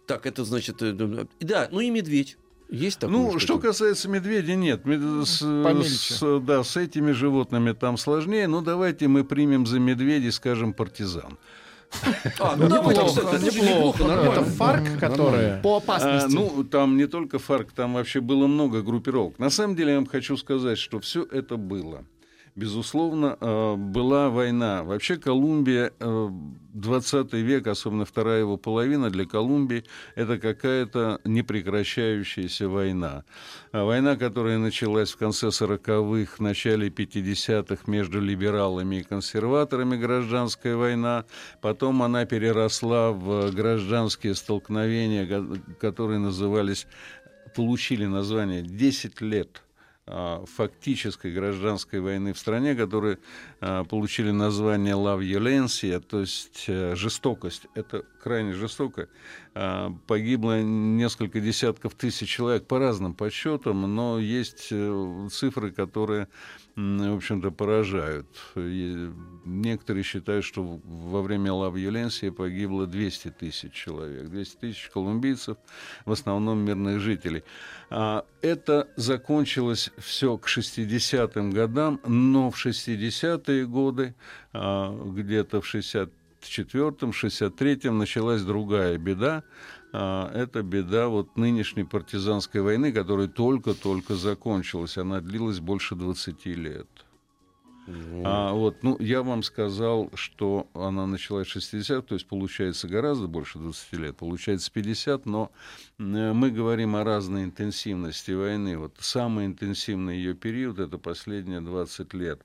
Так, 0.07 0.27
это 0.27 0.45
значит... 0.45 0.83
э, 0.83 0.93
Да, 1.41 1.69
ну 1.71 1.81
и 1.81 1.91
медведь. 1.91 2.37
Есть 2.71 2.99
такое? 2.99 3.17
Ну, 3.17 3.39
что 3.39 3.59
касается 3.59 4.09
медведя, 4.09 4.55
нет. 4.57 4.87
Мед- 4.87 5.27
С, 5.27 5.39
Помельче. 5.41 6.15
с- 6.15 6.41
да, 6.41 6.65
с 6.65 6.77
этими 6.77 7.13
животными 7.13 7.73
там 7.73 7.97
сложнее. 7.99 8.49
Но 8.49 8.63
давайте 8.63 9.07
мы 9.07 9.23
примем 9.23 9.67
за 9.67 9.79
медведей, 9.79 10.33
скажем, 10.33 10.73
партизан. 10.73 11.39
А, 12.39 12.57
ну 12.57 12.67
Неплохо, 12.67 12.93
неплохо, 13.39 13.39
неплохо, 13.39 14.05
Это 14.05 14.45
фарк, 14.45 14.99
которые... 15.01 15.61
По 15.63 15.75
А, 15.75 15.79
опасности. 15.79 16.35
ну, 16.35 16.65
там 16.65 16.97
не 16.97 17.07
только 17.07 17.39
ФАРК, 17.39 17.73
там 17.73 17.95
вообще 17.95 18.21
было 18.21 18.47
много 18.47 18.83
группировок. 18.83 19.39
На 19.39 19.51
самом 19.51 19.77
деле, 19.77 19.91
я 19.93 19.97
вам 19.97 20.07
хочу 20.07 20.37
сказать, 20.37 20.79
что 20.79 20.99
все 21.01 21.25
это 21.31 21.57
было. 21.57 22.05
Безусловно, 22.57 23.37
э, 23.41 23.75
была 23.77 24.31
война. 24.31 24.85
Вообще 24.85 25.17
Колумбия, 25.17 25.93
э, 25.99 26.29
20 26.73 27.43
век, 27.43 27.67
особенно 27.67 28.05
вторая 28.05 28.41
его 28.41 28.57
половина, 28.57 29.11
для 29.11 29.25
Колумбии 29.25 29.83
это 30.15 30.39
какая-то 30.39 31.21
непрекращающаяся 31.25 32.69
война. 32.69 33.25
А 33.73 33.85
Война, 33.85 34.15
которая 34.15 34.59
началась 34.59 35.11
в 35.11 35.17
конце 35.17 35.51
40-х, 35.51 36.37
в 36.37 36.41
начале 36.41 36.91
50-х 36.91 37.91
между 37.91 38.21
либералами 38.21 39.01
и 39.01 39.03
консерваторами, 39.03 39.97
гражданская 39.97 40.77
война. 40.77 41.25
Потом 41.61 42.05
она 42.05 42.25
переросла 42.25 43.11
в 43.11 43.51
гражданские 43.51 44.37
столкновения, 44.37 45.27
ко- 45.27 45.61
которые 45.81 46.21
назывались 46.21 46.87
получили 47.57 48.07
название 48.07 48.63
«10 48.63 49.21
лет 49.21 49.64
фактической 50.07 51.33
гражданской 51.33 52.01
войны 52.01 52.33
в 52.35 52.39
стране, 52.39 52.75
которые 52.75 53.19
а, 53.61 53.85
получили 53.85 54.31
название 54.31 54.95
«la 54.95 55.19
violencia», 55.19 56.01
то 56.01 56.21
есть 56.21 56.65
э, 56.69 56.95
жестокость. 56.95 57.67
Это 57.75 58.05
крайне 58.25 58.55
жестоко. 58.55 59.09
А, 59.55 59.95
Погибло 60.07 60.63
несколько 60.63 61.41
десятков 61.41 61.95
тысяч 61.95 62.29
человек 62.31 62.67
по 62.67 62.79
разным 62.79 63.13
подсчетам, 63.13 63.83
но 63.95 64.19
есть 64.19 64.69
э, 64.71 65.29
цифры, 65.31 65.71
которые, 65.71 66.29
в 66.75 67.17
общем-то, 67.17 67.51
поражают. 67.51 68.27
И 68.57 69.11
Некоторые 69.45 70.03
считают, 70.05 70.45
что 70.45 70.63
во 70.63 71.21
время 71.21 71.51
«la 71.51 71.71
violencia» 71.71 72.33
погибло 72.33 72.87
200 72.87 73.31
тысяч 73.31 73.73
человек. 73.73 74.29
200 74.31 74.57
тысяч 74.57 74.89
колумбийцев, 74.89 75.59
в 76.07 76.13
основном 76.13 76.61
мирных 76.61 77.01
жителей. 77.01 77.45
А, 77.91 78.25
Это 78.41 78.89
закончилось 78.97 79.91
все 79.99 80.39
к 80.39 80.49
60-м 80.49 81.51
годам, 81.51 82.01
но 82.07 82.51
в 82.51 82.57
60-е 82.57 83.67
годы, 83.67 84.15
а, 84.55 84.91
где-то 85.13 85.61
в 85.61 85.67
64-м, 85.67 86.11
63-м 86.47 87.99
началась 87.99 88.43
другая 88.43 88.99
беда. 88.99 89.45
А, 89.93 90.31
Это 90.35 90.63
беда 90.63 91.09
вот 91.09 91.37
нынешней 91.37 91.85
партизанской 91.85 92.61
войны, 92.61 92.93
которая 92.93 93.29
только-только 93.29 94.15
закончилась. 94.17 94.99
Она 94.99 95.21
длилась 95.21 95.61
больше 95.61 95.95
20 95.95 96.47
лет. 96.47 96.89
А 98.25 98.53
вот, 98.53 98.83
ну, 98.83 98.97
я 98.99 99.23
вам 99.23 99.43
сказал, 99.43 100.11
что 100.15 100.69
она 100.73 101.07
началась 101.07 101.49
в 101.49 101.51
60 101.51 102.07
то 102.07 102.15
есть 102.15 102.27
получается 102.27 102.89
гораздо 102.89 103.27
больше 103.27 103.59
20 103.59 103.93
лет, 103.95 104.17
получается 104.17 104.73
50, 104.73 105.27
но 105.27 105.51
э, 105.99 106.33
мы 106.33 106.51
говорим 106.51 106.97
о 106.97 107.05
разной 107.05 107.45
интенсивности 107.45 108.31
войны. 108.33 108.79
Вот 108.79 108.95
самый 109.01 109.45
интенсивный 109.47 110.17
ее 110.17 110.35
период 110.35 110.79
это 110.79 110.97
последние 110.97 111.61
20 111.61 112.15
лет. 112.15 112.41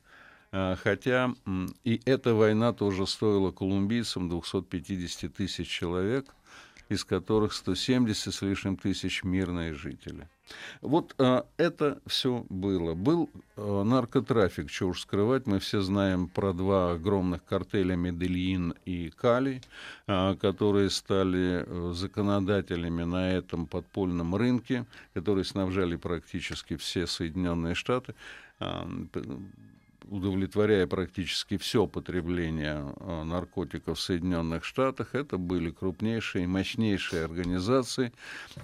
А, 0.52 0.76
Хотя 0.76 1.34
и 1.84 2.02
эта 2.06 2.34
война 2.34 2.74
тоже 2.74 3.06
стоила 3.08 3.52
колумбийцам 3.52 4.30
250 4.30 5.34
тысяч 5.34 5.68
человек, 5.68 6.34
из 6.90 7.06
которых 7.06 7.54
170 7.54 8.34
с 8.34 8.42
лишним 8.42 8.76
тысяч 8.76 9.24
мирные 9.24 9.74
жители. 9.74 10.28
Вот 10.82 11.14
а, 11.20 11.46
это 11.58 12.00
все 12.08 12.46
было. 12.50 12.96
Был 12.96 13.30
а, 13.56 13.84
наркотрафик, 13.84 14.72
что 14.72 14.88
уж 14.88 15.02
скрывать. 15.02 15.46
Мы 15.46 15.60
все 15.60 15.82
знаем 15.82 16.28
про 16.28 16.52
два 16.54 16.94
огромных 16.94 17.46
картеля 17.46 17.96
Медельин 17.96 18.74
и 18.86 19.12
Кали, 19.12 19.62
а, 20.08 20.36
которые 20.36 20.90
стали 20.90 21.64
э, 21.66 21.94
законодателями 21.94 23.04
на 23.04 23.32
этом 23.34 23.68
подпольном 23.68 24.36
рынке, 24.36 24.86
которые 25.14 25.46
снабжали 25.46 25.96
практически 25.96 26.76
все 26.76 27.06
Соединенные 27.06 27.76
Штаты. 27.76 28.16
А, 28.60 28.90
удовлетворяя 30.10 30.88
практически 30.88 31.58
все 31.58 31.88
потребление 31.88 32.94
э, 33.00 33.24
наркотиков 33.24 33.98
в 33.98 34.02
Соединенных 34.02 34.64
Штатах. 34.64 35.16
Это 35.16 35.38
были 35.38 35.72
крупнейшие 35.72 36.44
и 36.44 36.48
мощнейшие 36.48 37.26
организации. 37.26 38.12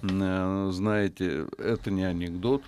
Э, 0.02 0.70
Знаете, 0.72 1.46
это 1.58 1.90
не 1.90 2.04
анекдот, 2.04 2.62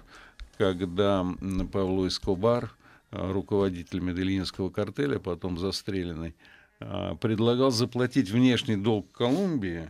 когда 0.56 1.26
Павло 1.72 2.06
Эскобар, 2.06 2.74
э, 3.10 3.32
руководитель 3.32 4.00
Медельинского 4.00 4.70
картеля, 4.70 5.18
потом 5.18 5.58
застреленный, 5.58 6.34
предлагал 7.20 7.72
заплатить 7.72 8.30
внешний 8.30 8.76
долг 8.76 9.10
Колумбии 9.10 9.88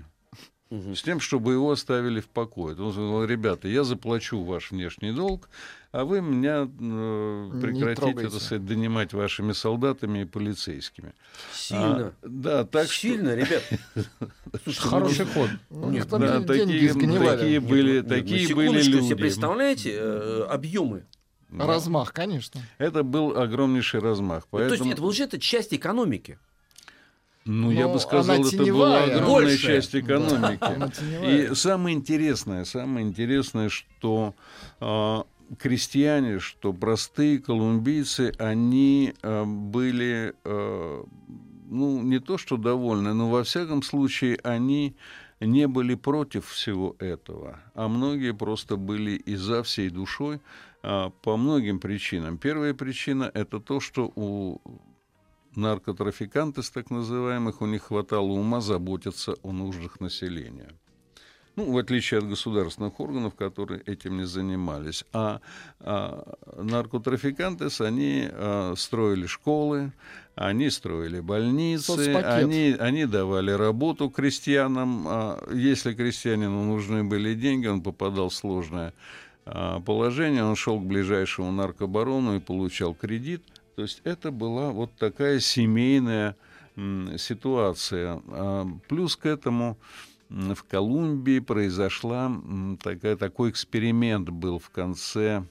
с 0.71 1.03
тем, 1.03 1.21
чтобы 1.21 1.53
его 1.53 1.71
оставили 1.71 2.21
в 2.21 2.29
покое. 2.29 2.77
Он 2.77 2.93
сказал, 2.93 3.25
ребята, 3.25 3.69
я 3.69 3.85
заплачу 3.85 4.43
ваш 4.43 4.71
внешний 4.71 5.13
долг, 5.13 5.49
а 5.93 6.05
вы 6.05 6.21
меня 6.21 6.69
э, 6.69 7.61
прекратите, 7.63 8.29
так 8.29 8.41
сказать, 8.41 8.67
донимать 8.67 9.15
вашими 9.15 9.53
солдатами 9.53 10.21
и 10.21 10.25
полицейскими. 10.27 11.15
Сильно. 11.55 12.09
А, 12.09 12.13
да, 12.23 12.65
так 12.65 12.91
что... 12.91 13.09
Сильно, 13.09 13.35
ребят. 13.35 13.63
Хороший 14.79 15.25
ход. 15.25 15.49
Ну, 15.71 15.91
Нет, 15.91 16.07
Да, 16.09 16.41
деньги 16.41 16.89
такие, 16.89 17.61
были, 17.61 17.97
Нет, 17.97 18.05
ну, 18.05 18.09
такие 18.09 18.55
были 18.55 18.83
люди. 18.83 19.07
себе 19.07 19.17
представляете 19.17 19.97
э, 19.99 20.47
объемы? 20.51 21.07
Да. 21.49 21.67
Размах, 21.67 22.13
конечно. 22.13 22.61
Это 22.77 23.03
был 23.03 23.39
огромнейший 23.39 24.01
размах. 24.01 24.47
Ну, 24.53 24.59
То 24.59 24.65
есть 24.75 24.85
это 24.85 24.97
получается 24.97 25.41
часть 25.41 25.73
экономики. 25.73 26.39
Ну, 27.49 27.71
я 27.71 27.89
бы 27.89 27.99
сказал, 27.99 28.45
это 28.45 28.65
была 28.65 29.05
огромная 29.05 29.45
Большая. 29.47 29.81
часть 29.81 29.97
экономики. 29.97 31.51
И 31.51 31.55
самое 31.55 31.97
интересное, 31.97 32.65
самое 32.67 33.07
интересное, 33.07 33.71
что 33.71 34.35
а, 34.81 35.25
крестьяне, 35.59 36.41
что 36.41 36.75
простые 36.75 37.39
колумбийцы, 37.39 38.35
они 38.39 39.15
а, 39.23 39.47
были, 39.47 40.35
а, 40.45 41.05
ну, 41.71 42.03
не 42.03 42.19
то 42.19 42.37
что 42.37 42.59
довольны, 42.59 43.15
но 43.15 43.31
во 43.31 43.45
всяком 43.45 43.83
случае 43.83 44.39
они 44.43 44.95
не 45.41 45.67
были 45.69 45.95
против 45.95 46.49
всего 46.49 46.97
этого, 46.99 47.61
а 47.75 47.89
многие 47.89 48.35
просто 48.35 48.77
были 48.77 49.13
и 49.13 49.37
за 49.37 49.63
всей 49.63 49.89
душой 49.89 50.41
а, 50.83 51.09
по 51.23 51.39
многим 51.39 51.79
причинам. 51.79 52.37
Первая 52.37 52.75
причина 52.75 53.31
это 53.33 53.59
то, 53.59 53.81
что 53.81 54.13
у 54.17 54.59
наркотрафикантов, 55.57 56.69
так 56.71 56.91
называемых, 56.91 57.61
у 57.63 57.67
них 57.67 57.85
хватало 57.85 58.33
ума 58.33 58.61
заботиться 58.61 59.35
о 59.43 59.53
нуждах 59.53 60.01
населения. 60.01 60.71
Ну, 61.59 61.73
в 61.73 61.79
отличие 61.79 62.19
от 62.19 62.29
государственных 62.29 63.01
органов, 63.01 63.35
которые 63.35 63.83
этим 63.85 64.19
не 64.19 64.27
занимались. 64.27 65.05
А, 65.13 65.41
а 65.81 66.37
наркотрафиканты, 66.57 67.67
они 67.81 68.29
а, 68.31 68.75
строили 68.77 69.27
школы, 69.27 69.93
они 70.37 70.71
строили 70.71 71.19
больницы, 71.19 71.97
Соцпакет. 71.97 72.27
они, 72.27 72.77
они 72.79 73.07
давали 73.07 73.51
работу 73.51 74.09
крестьянам. 74.09 75.09
А 75.09 75.53
если 75.53 75.95
крестьянину 75.95 76.63
нужны 76.63 77.03
были 77.03 77.35
деньги, 77.35 77.67
он 77.67 77.83
попадал 77.83 78.29
в 78.29 78.35
сложное 78.35 78.95
а, 79.45 79.81
положение, 79.81 80.45
он 80.45 80.55
шел 80.55 80.79
к 80.79 80.85
ближайшему 80.85 81.51
наркобарону 81.51 82.37
и 82.37 82.39
получал 82.39 82.95
кредит. 82.95 83.43
То 83.79 83.83
есть 83.83 84.01
это 84.03 84.33
была 84.33 84.73
вот 84.73 84.97
такая 84.97 85.39
семейная 85.39 86.35
ситуация. 87.17 88.21
А, 88.27 88.67
Плюс 88.89 89.15
к 89.15 89.25
этому 89.25 89.79
в 90.29 90.65
Колумбии 90.65 91.39
произошла 91.39 92.29
такая, 92.83 93.15
такой 93.15 93.51
эксперимент 93.51 94.31
был 94.31 94.59
в 94.59 94.71
конце, 94.71 95.45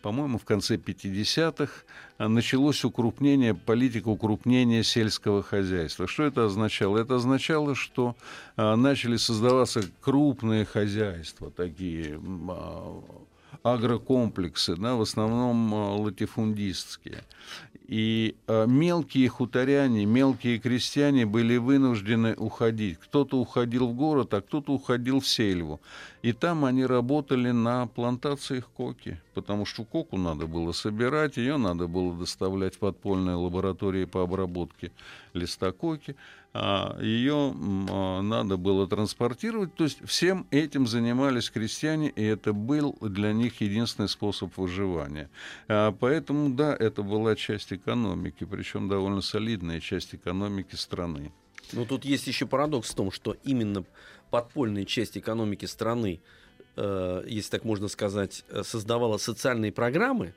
по-моему, 0.00 0.38
в 0.38 0.44
конце 0.44 0.76
50-х. 0.76 1.72
а, 2.18 2.28
Началось 2.28 2.84
укрупнение, 2.84 3.56
политика 3.56 4.06
укрупнения 4.06 4.84
сельского 4.84 5.42
хозяйства. 5.42 6.06
Что 6.06 6.22
это 6.22 6.44
означало? 6.44 6.98
Это 6.98 7.16
означало, 7.16 7.74
что 7.74 8.14
а, 8.56 8.76
начали 8.76 9.16
создаваться 9.16 9.82
крупные 10.00 10.64
хозяйства, 10.64 11.50
такие 11.50 12.16
агрокомплексы, 13.62 14.76
да, 14.76 14.94
в 14.94 15.02
основном 15.02 15.74
а, 15.74 15.96
латифундистские. 15.96 17.24
И 17.86 18.36
а, 18.46 18.66
мелкие 18.66 19.28
хуторяне, 19.28 20.06
мелкие 20.06 20.58
крестьяне 20.58 21.26
были 21.26 21.56
вынуждены 21.56 22.34
уходить. 22.34 22.98
Кто-то 22.98 23.38
уходил 23.38 23.88
в 23.88 23.94
город, 23.94 24.32
а 24.34 24.40
кто-то 24.40 24.72
уходил 24.72 25.20
в 25.20 25.26
сельву. 25.26 25.80
И 26.22 26.32
там 26.32 26.64
они 26.64 26.86
работали 26.86 27.50
на 27.50 27.86
плантациях 27.86 28.68
коки, 28.76 29.20
потому 29.34 29.66
что 29.66 29.84
коку 29.84 30.18
надо 30.18 30.46
было 30.46 30.72
собирать, 30.72 31.36
ее 31.36 31.56
надо 31.56 31.86
было 31.86 32.14
доставлять 32.14 32.76
в 32.76 32.78
подпольные 32.78 33.36
лаборатории 33.36 34.04
по 34.04 34.22
обработке 34.22 34.92
листа 35.32 35.72
коки, 35.72 36.16
ее 37.00 37.54
м, 37.54 37.86
а, 37.90 38.22
надо 38.22 38.56
было 38.56 38.88
транспортировать. 38.88 39.74
То 39.74 39.84
есть 39.84 39.98
всем 40.04 40.46
этим 40.50 40.86
занимались 40.86 41.48
крестьяне, 41.48 42.08
и 42.08 42.24
это 42.24 42.52
был 42.52 42.96
для 43.00 43.32
них 43.32 43.60
единственный 43.60 44.08
способ 44.08 44.56
выживания. 44.56 45.30
А, 45.68 45.92
Поэтому, 45.92 46.50
да, 46.50 46.74
это 46.76 47.02
была 47.02 47.36
часть 47.36 47.72
экономики, 47.72 48.44
причем 48.44 48.88
довольно 48.88 49.20
солидная 49.20 49.80
часть 49.80 50.14
экономики 50.14 50.74
страны. 50.74 51.32
Но 51.72 51.84
тут 51.84 52.04
есть 52.04 52.26
еще 52.26 52.46
парадокс 52.46 52.90
в 52.90 52.94
том, 52.94 53.12
что 53.12 53.36
именно 53.44 53.84
подпольная 54.30 54.84
часть 54.84 55.16
экономики 55.16 55.66
страны, 55.66 56.20
э, 56.76 57.24
если 57.28 57.50
так 57.50 57.64
можно 57.64 57.86
сказать, 57.86 58.44
э, 58.48 58.62
создавала 58.64 59.18
социальные 59.18 59.70
программы, 59.70 60.34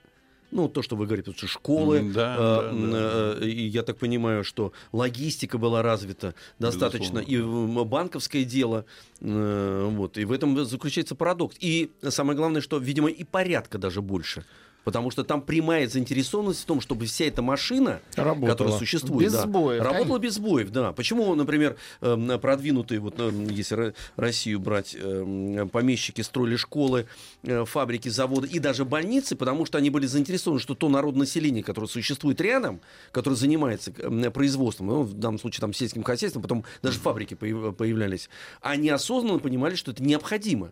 ну, 0.51 0.67
то, 0.69 0.81
что 0.81 0.95
вы 0.95 1.05
говорите, 1.05 1.31
потому 1.31 1.37
что 1.37 1.47
школы, 1.47 2.11
да, 2.13 2.35
э, 2.35 2.39
да, 2.39 2.71
да. 2.71 3.37
э, 3.41 3.45
и 3.45 3.67
я 3.67 3.83
так 3.83 3.97
понимаю, 3.97 4.43
что 4.43 4.71
логистика 4.91 5.57
была 5.57 5.81
развита 5.81 6.35
достаточно, 6.59 7.19
и 7.19 7.37
м, 7.37 7.83
банковское 7.87 8.43
дело, 8.43 8.85
э, 9.19 9.89
вот, 9.91 10.17
и 10.17 10.25
в 10.25 10.31
этом 10.31 10.63
заключается 10.65 11.15
парадокс. 11.15 11.55
И 11.59 11.91
самое 12.09 12.37
главное, 12.37 12.61
что, 12.61 12.77
видимо, 12.77 13.09
и 13.09 13.23
порядка 13.23 13.77
даже 13.77 14.01
больше. 14.01 14.45
Потому 14.83 15.11
что 15.11 15.23
там 15.23 15.41
прямая 15.41 15.87
заинтересованность 15.87 16.61
в 16.61 16.65
том, 16.65 16.81
чтобы 16.81 17.05
вся 17.05 17.25
эта 17.25 17.41
машина, 17.41 18.01
Работала. 18.15 18.49
которая 18.49 18.77
существует, 18.77 19.27
Без 19.27 19.33
да, 19.33 19.43
сбоев, 19.43 19.81
работала 19.81 20.03
конечно. 20.03 20.19
без 20.19 20.33
сбоев, 20.35 20.69
да. 20.71 20.91
Почему, 20.91 21.33
например, 21.35 21.77
эм, 22.01 22.39
продвинутые, 22.39 22.99
вот 22.99 23.17
эм, 23.19 23.47
если 23.47 23.77
Ро- 23.77 23.93
Россию 24.17 24.59
брать, 24.59 24.95
эм, 24.99 25.69
помещики 25.69 26.19
строили 26.21 26.57
школы, 26.57 27.05
э, 27.43 27.63
фабрики, 27.65 28.09
заводы 28.09 28.47
и 28.49 28.59
даже 28.59 28.83
больницы, 28.83 29.35
потому 29.37 29.65
что 29.65 29.77
они 29.77 29.89
были 29.89 30.05
заинтересованы, 30.05 30.59
что 30.59 30.75
то 30.75 30.89
народное 30.89 31.21
население, 31.21 31.63
которое 31.63 31.87
существует 31.87 32.41
рядом, 32.41 32.81
которое 33.11 33.35
занимается 33.37 33.91
производством, 34.33 34.87
ну, 34.87 35.03
в 35.03 35.13
данном 35.13 35.39
случае 35.39 35.61
там 35.61 35.73
сельским 35.73 36.03
хозяйством, 36.03 36.41
потом 36.41 36.65
даже 36.81 36.99
фабрики 36.99 37.35
появ- 37.35 37.71
появлялись, 37.73 38.29
они 38.61 38.89
осознанно 38.89 39.39
понимали, 39.39 39.75
что 39.75 39.91
это 39.91 40.03
необходимо. 40.03 40.71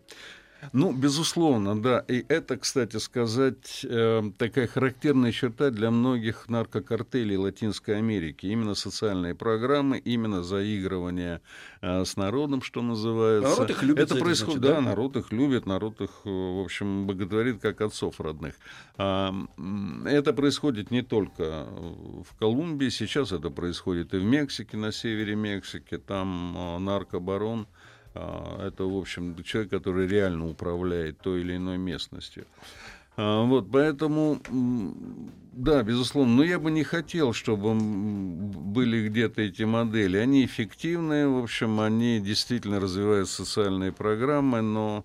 Ну, 0.72 0.92
безусловно, 0.92 1.80
да. 1.80 2.04
И 2.08 2.24
это, 2.28 2.56
кстати 2.56 2.98
сказать, 2.98 3.84
э, 3.84 4.22
такая 4.38 4.68
характерная 4.68 5.32
черта 5.32 5.70
для 5.70 5.90
многих 5.90 6.48
наркокартелей 6.48 7.36
Латинской 7.36 7.98
Америки. 7.98 8.46
Именно 8.46 8.74
социальные 8.74 9.34
программы, 9.34 9.98
именно 9.98 10.42
заигрывание 10.42 11.40
э, 11.80 12.04
с 12.04 12.16
народом, 12.16 12.62
что 12.62 12.80
называется. 12.82 13.50
Народ 13.50 13.70
их 13.70 13.82
любит 13.82 14.04
Это 14.04 14.16
происходит, 14.16 14.60
значит, 14.60 14.76
да, 14.76 14.80
да? 14.80 14.88
народ 14.90 15.16
их 15.16 15.32
любит, 15.32 15.66
народ 15.66 16.00
их, 16.00 16.10
э, 16.24 16.30
в 16.30 16.64
общем, 16.64 17.06
боготворит 17.06 17.60
как 17.60 17.80
отцов 17.80 18.20
родных. 18.20 18.54
А, 18.96 19.34
Это 20.06 20.32
происходит 20.32 20.90
не 20.90 21.02
только 21.02 21.66
в 22.24 22.38
Колумбии, 22.38 22.88
сейчас 22.88 23.32
это 23.32 23.50
происходит 23.50 24.14
и 24.14 24.18
в 24.18 24.24
Мексике, 24.24 24.76
на 24.76 24.92
севере 24.92 25.34
Мексики, 25.34 25.98
там 25.98 26.84
наркобарон. 26.84 27.66
А, 28.14 28.66
Это, 28.66 28.84
в 28.84 28.96
общем, 28.96 29.42
человек, 29.42 29.70
который 29.70 30.06
реально 30.06 30.48
управляет 30.48 31.18
той 31.18 31.40
или 31.40 31.56
иной 31.56 31.78
местностью. 31.78 32.44
А, 33.16 33.44
Вот, 33.44 33.70
поэтому, 33.70 34.40
да, 35.52 35.82
безусловно, 35.82 36.36
но 36.36 36.44
я 36.44 36.58
бы 36.58 36.70
не 36.70 36.84
хотел, 36.84 37.32
чтобы 37.32 37.74
были 37.74 39.08
где-то 39.08 39.42
эти 39.42 39.62
модели. 39.64 40.16
Они 40.16 40.44
эффективные, 40.44 41.28
в 41.28 41.42
общем, 41.42 41.80
они 41.80 42.20
действительно 42.20 42.80
развивают 42.80 43.28
социальные 43.28 43.92
программы, 43.92 44.62
но 44.62 45.04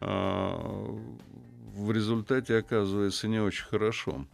а, 0.00 0.96
в 1.74 1.92
результате 1.92 2.56
оказывается 2.56 3.28
не 3.28 3.40
очень 3.40 3.64
хорошо. 3.64 4.26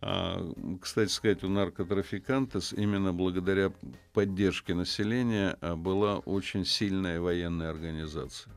А, 0.00 0.40
Кстати 0.80 1.10
сказать, 1.10 1.42
у 1.42 1.48
наркотрафикантов 1.48 2.72
именно 2.72 3.12
благодаря 3.12 3.72
поддержке 4.12 4.74
населения 4.74 5.56
а, 5.60 5.76
была 5.76 6.18
очень 6.18 6.64
сильная 6.64 7.20
военная 7.20 7.70
организация. 7.70 8.52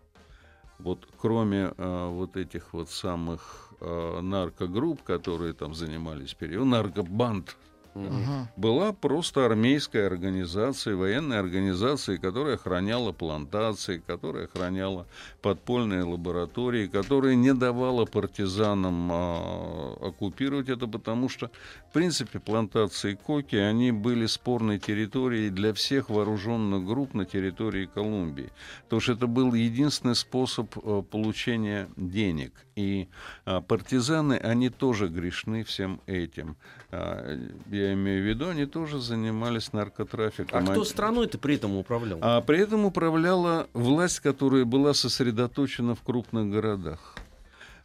Вот 0.78 1.08
кроме 1.18 1.74
а, 1.78 2.10
вот 2.10 2.38
этих 2.38 2.74
вот 2.74 2.90
самых 2.90 3.74
а, 3.80 4.22
наркогрупп, 4.22 5.02
которые 5.04 5.54
там 5.54 5.74
занимались 5.74 6.34
период, 6.34 6.68
наркобанд, 6.68 7.56
Мгм. 7.94 8.48
была 8.56 8.94
просто 8.94 9.46
армейская 9.46 10.08
организация, 10.08 10.96
военная 10.96 11.40
организация, 11.40 12.18
которая 12.18 12.56
охраняла 12.56 13.12
плантации, 13.12 14.02
которая 14.06 14.46
охраняла 14.46 15.08
подпольные 15.42 16.04
лаборатории, 16.04 16.88
которая 16.88 17.36
не 17.36 17.54
давала 17.54 18.06
партизанам 18.06 19.10
а, 19.12 19.98
оккупировать 20.02 20.70
это, 20.70 20.88
потому 20.88 21.28
что, 21.28 21.52
в 21.90 21.94
принципе, 21.94 22.40
плантации 22.40 23.16
коки, 23.16 23.58
они 23.58 23.92
были 23.92 24.26
спорной 24.26 24.80
территорией 24.80 25.50
для 25.50 25.74
всех 25.74 26.10
вооруженных 26.10 26.86
групп 26.86 27.14
на 27.14 27.26
территории 27.26 27.88
Колумбии. 27.94 28.52
Потому 28.84 29.02
что 29.02 29.14
это 29.14 29.28
был 29.28 29.54
единственный 29.54 30.16
способ 30.16 30.74
а, 30.78 31.02
получения 31.02 31.90
денег. 31.98 32.54
И 32.76 33.10
а, 33.46 33.62
партизаны, 33.62 34.36
они 34.36 34.70
тоже 34.70 35.08
грешны 35.10 35.64
всем 35.64 36.00
этим. 36.06 36.56
А, 36.92 37.38
Я 37.82 37.94
имею 37.94 38.22
в 38.22 38.28
виду, 38.28 38.50
они 38.50 38.66
тоже 38.68 39.00
занимались 39.00 39.74
наркотрафиком. 39.74 40.70
А 40.70 40.72
кто 40.72 40.84
страной-то 40.84 41.40
при 41.40 41.56
этом 41.56 41.76
управлял? 41.76 42.20
а 42.22 42.42
при 42.42 42.60
этом 42.60 42.86
управляла 42.86 43.68
власть, 43.74 44.20
которая 44.20 44.66
была 44.66 44.94
сосредоточена 44.94 45.96
в 45.96 46.02
крупных 46.02 46.52
городах. 46.52 47.16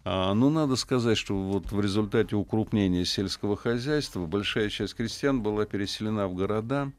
А, 0.05 0.35
ну, 0.35 0.51
надо 0.51 0.77
сказать, 0.77 1.17
что 1.17 1.35
вот 1.35 1.73
в 1.73 1.81
результате 1.81 2.37
укрупнения 2.37 3.07
сельского 3.07 3.57
хозяйства 3.57 4.27
большая 4.27 4.69
часть 4.69 4.95
крестьян 4.95 5.41
была 5.43 5.65
переселена 5.65 6.29
в 6.29 6.35
города. 6.35 6.93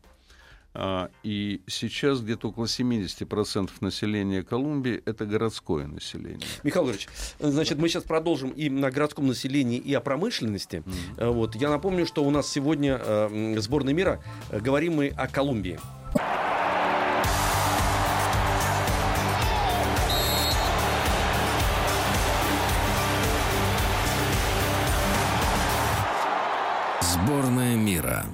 А, 0.80 1.10
и 1.24 1.62
сейчас 1.66 2.22
где-то 2.22 2.50
около 2.50 2.66
70% 2.66 3.72
населения 3.82 4.44
Колумбии 4.44 5.02
это 5.06 5.26
городское 5.26 5.88
население. 5.88 6.48
Михаил 6.62 6.88
Ильич, 6.92 7.08
значит, 7.40 7.80
мы 7.80 7.90
сейчас 7.90 8.04
продолжим 8.04 8.52
и 8.52 8.70
на 8.70 8.92
городском 8.92 9.26
населении, 9.26 9.80
и 9.80 9.92
о 9.96 10.02
промышленности. 10.02 10.84
Э, 11.18 11.30
Вот. 11.30 11.56
Я 11.56 11.72
напомню, 11.72 12.06
что 12.06 12.24
у 12.24 12.30
нас 12.30 12.48
сегодня 12.48 13.02
э, 13.04 13.56
сборная 13.58 13.96
мира. 13.96 14.24
Э, 14.52 14.60
Говорим 14.60 14.94
мы 14.98 15.08
о 15.08 15.28
Колумбии. 15.28 15.80
Сборная 27.02 27.76
мира. 27.76 28.26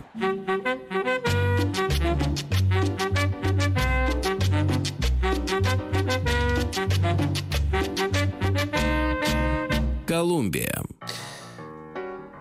Колумбия. 10.33 10.81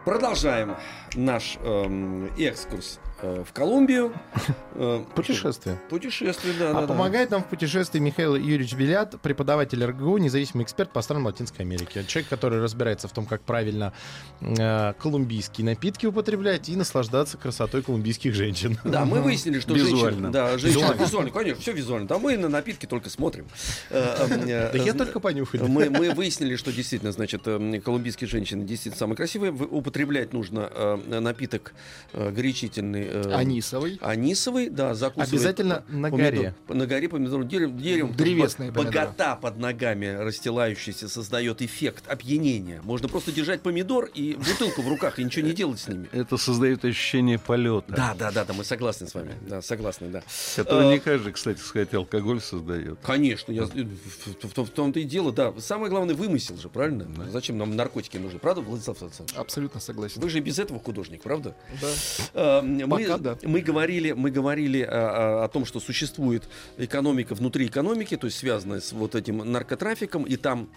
Продолжаем 0.06 0.76
наш 1.14 1.58
эм, 1.62 2.30
экскурс 2.38 2.98
в 3.22 3.52
Колумбию. 3.52 4.12
Э, 4.74 5.04
Путешествие. 5.14 5.78
Путешествие, 5.90 6.54
да. 6.58 6.70
А 6.70 6.72
да, 6.72 6.80
да. 6.80 6.86
помогает 6.86 7.30
нам 7.30 7.42
в 7.42 7.46
путешествии 7.46 7.98
Михаил 7.98 8.36
Юрьевич 8.36 8.72
Белят, 8.72 9.20
преподаватель 9.20 9.84
РГУ, 9.84 10.16
независимый 10.16 10.64
эксперт 10.64 10.90
по 10.90 11.02
странам 11.02 11.26
Латинской 11.26 11.66
Америки. 11.66 12.02
Человек, 12.08 12.30
который 12.30 12.58
разбирается 12.58 13.06
в 13.06 13.12
том, 13.12 13.26
как 13.26 13.42
правильно 13.42 13.92
э, 14.40 14.94
колумбийские 14.98 15.66
напитки 15.66 16.06
употреблять 16.06 16.70
и 16.70 16.76
наслаждаться 16.76 17.36
красотой 17.36 17.82
колумбийских 17.82 18.34
женщин. 18.34 18.78
Да, 18.82 19.04
мы 19.04 19.20
выяснили, 19.20 19.60
что 19.60 19.74
Визуально. 19.74 20.00
женщины... 20.00 20.30
Да, 20.30 20.58
женщины, 20.58 20.80
Визуально. 20.80 21.02
визуально. 21.02 21.30
конечно, 21.30 21.60
все 21.60 21.72
визуально. 21.72 22.08
Да 22.08 22.18
мы 22.18 22.38
на 22.38 22.48
напитки 22.48 22.86
только 22.86 23.10
смотрим. 23.10 23.46
Э, 23.90 24.26
э, 24.30 24.70
Да 24.72 24.78
я 24.78 24.92
э, 24.92 24.94
только 24.94 25.20
понюхать. 25.20 25.60
Мы, 25.60 25.90
мы 25.90 26.12
выяснили, 26.14 26.56
что 26.56 26.72
действительно, 26.72 27.12
значит, 27.12 27.42
э, 27.44 27.80
колумбийские 27.84 28.26
женщины 28.26 28.64
действительно 28.64 28.98
самые 28.98 29.16
красивые. 29.16 29.52
Употреблять 29.52 30.32
нужно 30.32 30.70
э, 30.72 31.20
напиток 31.20 31.74
э, 32.14 32.30
горячительный. 32.30 33.11
Э, 33.12 33.32
Анисовый. 33.34 33.98
Анисовый, 34.00 34.68
да, 34.68 34.94
закусывать. 34.94 35.32
Обязательно 35.32 35.84
на 35.88 36.06
помидор- 36.08 36.10
горе. 36.36 36.54
На 36.68 36.86
горе 36.86 37.08
помидор 37.08 37.44
деревом. 37.44 37.78
деревом 37.78 38.14
Древесные 38.14 38.70
Бо- 38.70 38.82
помидоры. 38.82 39.06
Богата 39.08 39.38
под 39.40 39.58
ногами 39.58 40.06
расстилающаяся 40.06 41.08
создает 41.08 41.62
эффект 41.62 42.04
опьянения. 42.08 42.80
Можно 42.82 43.08
просто 43.08 43.32
держать 43.32 43.62
помидор 43.62 44.06
и 44.06 44.34
бутылку 44.34 44.82
в 44.82 44.88
руках 44.88 45.18
и 45.18 45.24
ничего 45.24 45.46
не 45.46 45.52
делать 45.52 45.80
с 45.80 45.88
ними. 45.88 46.08
Это 46.12 46.36
создает 46.36 46.84
ощущение 46.84 47.38
полета, 47.38 47.92
Да, 47.92 48.14
да, 48.18 48.30
да, 48.32 48.44
да, 48.44 48.52
мы 48.54 48.64
согласны 48.64 49.06
с 49.06 49.14
вами. 49.14 49.34
Да, 49.42 49.62
согласны, 49.62 50.08
да. 50.08 50.22
который 50.56 50.86
Э, 50.86 50.92
не 50.92 50.98
каждый, 50.98 51.32
кстати 51.32 51.58
сказать, 51.60 51.92
алкоголь 51.94 52.40
создает. 52.40 52.98
Конечно, 53.02 53.52
я, 53.52 53.64
в, 53.64 53.70
в- 53.72 54.70
том-то 54.70 55.00
и 55.00 55.04
дело, 55.04 55.32
да. 55.32 55.52
Самое 55.58 55.90
главное, 55.90 56.14
вымысел 56.14 56.56
же, 56.56 56.68
правильно? 56.68 57.06
Зачем 57.30 57.58
нам 57.58 57.76
наркотики 57.76 58.16
нужны, 58.16 58.38
правда, 58.38 58.60
Владислав 58.62 59.00
Александрович? 59.02 59.38
Абсолютно 59.38 59.80
согласен. 59.80 60.20
Вы 60.20 60.30
же 60.30 60.40
без 60.40 60.58
этого 60.58 60.80
художник, 60.80 61.22
правда? 61.22 61.54
Да. 61.80 61.88
Э, 62.34 62.62
Мы, 62.62 63.01
Пока 63.08 63.18
да. 63.18 63.38
мы 63.42 63.60
говорили, 63.60 64.12
мы 64.12 64.30
говорили 64.30 64.82
а, 64.82 65.40
а, 65.40 65.44
о 65.44 65.48
том, 65.48 65.64
что 65.64 65.80
существует 65.80 66.48
экономика 66.78 67.34
внутри 67.34 67.66
экономики, 67.66 68.16
то 68.16 68.26
есть 68.26 68.38
связанная 68.38 68.80
с 68.80 68.92
вот 68.92 69.14
этим 69.14 69.38
наркотрафиком, 69.38 70.24
и 70.24 70.36
там 70.36 70.70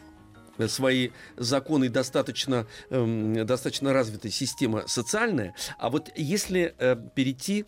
э, 0.57 0.67
свои 0.67 1.09
законы 1.37 1.89
достаточно, 1.89 2.67
эм, 2.89 3.45
достаточно 3.45 3.93
развитая 3.93 4.31
система 4.31 4.87
социальная. 4.87 5.55
А 5.77 5.89
вот 5.89 6.09
если 6.15 6.75
э, 6.77 6.95
перейти 7.15 7.65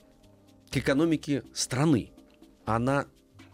к 0.72 0.78
экономике 0.78 1.44
страны, 1.54 2.12
она 2.66 3.06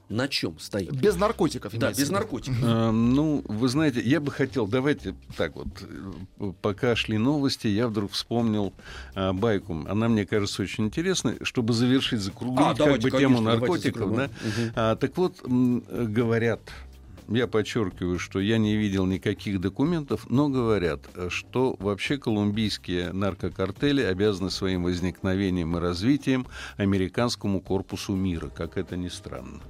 на 0.09 0.27
чем 0.27 0.59
стоит? 0.59 0.91
Без 0.91 1.15
наркотиков. 1.15 1.73
Да, 1.77 1.89
без 1.89 1.99
виду. 1.99 2.11
наркотиков. 2.13 2.59
А, 2.63 2.91
Ну, 2.91 3.43
вы 3.47 3.67
знаете, 3.67 4.01
я 4.01 4.19
бы 4.19 4.31
хотел, 4.31 4.67
давайте 4.67 5.15
так 5.37 5.55
вот, 5.55 5.67
э, 5.81 6.51
пока 6.61 6.95
шли 6.95 7.17
новости, 7.17 7.67
я 7.67 7.87
вдруг 7.87 8.11
вспомнил 8.11 8.73
а, 9.15 9.33
байку. 9.33 9.85
Она 9.87 10.09
мне 10.09 10.25
кажется 10.25 10.61
очень 10.61 10.85
интересной, 10.85 11.37
чтобы 11.43 11.73
завершить, 11.73 12.19
закруглить 12.21 12.59
А, 12.65 12.69
как 12.69 12.77
давайте, 12.77 13.09
бы 13.09 13.17
тему 13.17 13.37
конечно, 13.37 13.43
давайте 13.67 13.91
наркотиков. 13.91 14.15
Да? 14.15 14.23
Мгм. 14.25 14.71
А, 14.75 14.95
так 14.95 15.17
вот, 15.17 15.41
говорят, 15.41 16.61
я 17.27 17.47
подчеркиваю, 17.47 18.19
что 18.19 18.39
я 18.39 18.57
не 18.57 18.75
видел 18.75 19.05
никаких 19.05 19.61
документов, 19.61 20.29
но 20.29 20.49
говорят, 20.49 21.01
что 21.29 21.75
вообще 21.79 22.17
колумбийские 22.17 23.11
наркокартели 23.11 24.01
обязаны 24.01 24.49
своим 24.49 24.83
возникновением 24.83 25.77
и 25.77 25.79
развитием 25.79 26.47
американскому 26.77 27.61
корпусу 27.61 28.15
мира, 28.15 28.49
как 28.49 28.77
это 28.77 28.97
ни 28.97 29.09
странно. 29.09 29.61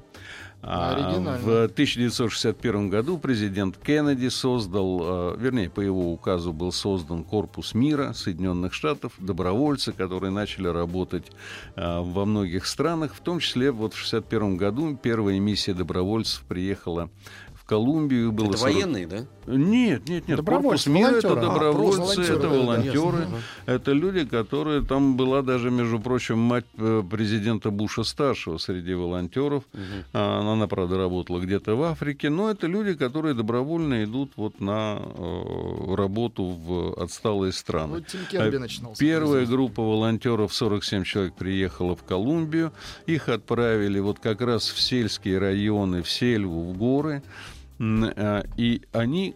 А. 0.66 0.96
В 1.42 1.66
1961 1.66 2.90
году 2.90 3.18
президент 3.18 3.78
Кеннеди 3.78 4.30
создал, 4.30 5.34
э, 5.34 5.38
вернее, 5.38 5.70
по 5.70 5.82
его 5.82 6.14
указу 6.14 6.54
был 6.54 6.72
создан 6.72 7.26
Корпус 7.26 7.74
мира 7.74 8.14
Соединенных 8.14 8.74
Штатов, 8.74 9.12
добровольцы, 9.18 9.92
которые 9.92 10.32
начали 10.32 10.70
работать 10.70 11.26
э, 11.76 12.00
во 12.00 12.24
многих 12.24 12.66
странах, 12.66 13.14
в 13.14 13.20
том 13.20 13.40
числе 13.40 13.72
вот 13.72 13.94
в 13.94 14.08
1961 14.08 14.56
году 14.56 14.96
первая 14.96 15.38
миссия 15.38 15.74
добровольцев 15.74 16.44
приехала 16.48 17.10
в 17.64 17.68
Колумбию. 17.68 18.32
Было 18.32 18.50
Это 18.50 18.58
40 18.58 18.74
военные, 18.74 19.08
да? 19.08 19.26
Нет, 19.48 20.08
нет, 20.08 20.28
нет. 20.28 20.38
Добровольцы, 20.38 20.90
Корпус 20.90 21.02
мира 21.02 21.18
это 21.18 21.30
волонтеры. 21.30 21.46
А, 21.46 21.54
добровольцы, 21.54 21.98
просто 21.98 22.22
волонтеры, 22.22 22.38
это 22.38 22.42
да, 22.42 22.50
да, 22.50 22.60
волонтеры. 22.60 23.20
ясно. 23.24 23.38
Это 23.66 23.92
люди, 23.92 24.26
которые 24.26 24.82
там 24.84 25.18
была 25.18 25.42
даже, 25.42 25.72
между 25.72 26.00
прочим, 26.00 26.40
мать 26.40 26.66
э, 26.78 27.04
президента 27.10 27.70
Буша 27.72 28.04
старшего 28.04 28.58
среди 28.58 28.94
волонтеров. 28.94 29.64
А, 30.14 30.54
Она, 30.54 30.68
правда, 30.68 30.98
работала 30.98 31.40
где-то 31.40 31.76
в 31.76 31.84
Африке, 31.84 32.30
но 32.30 32.50
это 32.50 32.68
люди, 32.68 32.94
которые 32.94 33.34
добровольно 33.34 34.04
идут 34.04 34.34
вот 34.36 34.60
на 34.60 35.00
э, 35.00 35.96
работу 35.96 36.44
в 36.44 37.02
отсталые 37.02 37.52
страны. 37.52 38.04
Вот 38.04 38.16
А 38.34 38.60
начинался. 38.60 39.00
Первая 39.00 39.46
группа 39.46 39.82
волонтеров, 39.82 40.54
47 40.54 41.04
человек, 41.04 41.34
приехала 41.36 41.96
в 41.96 42.04
Колумбию. 42.04 42.72
Их 43.06 43.30
отправили 43.30 44.00
вот 44.00 44.20
как 44.20 44.42
раз 44.42 44.70
в 44.70 44.80
сельские 44.80 45.40
районы, 45.40 46.02
в 46.02 46.10
сельву, 46.10 46.64
в 46.72 46.78
горы. 46.78 47.22
А, 48.16 48.44
И 48.58 48.82
они, 48.92 49.36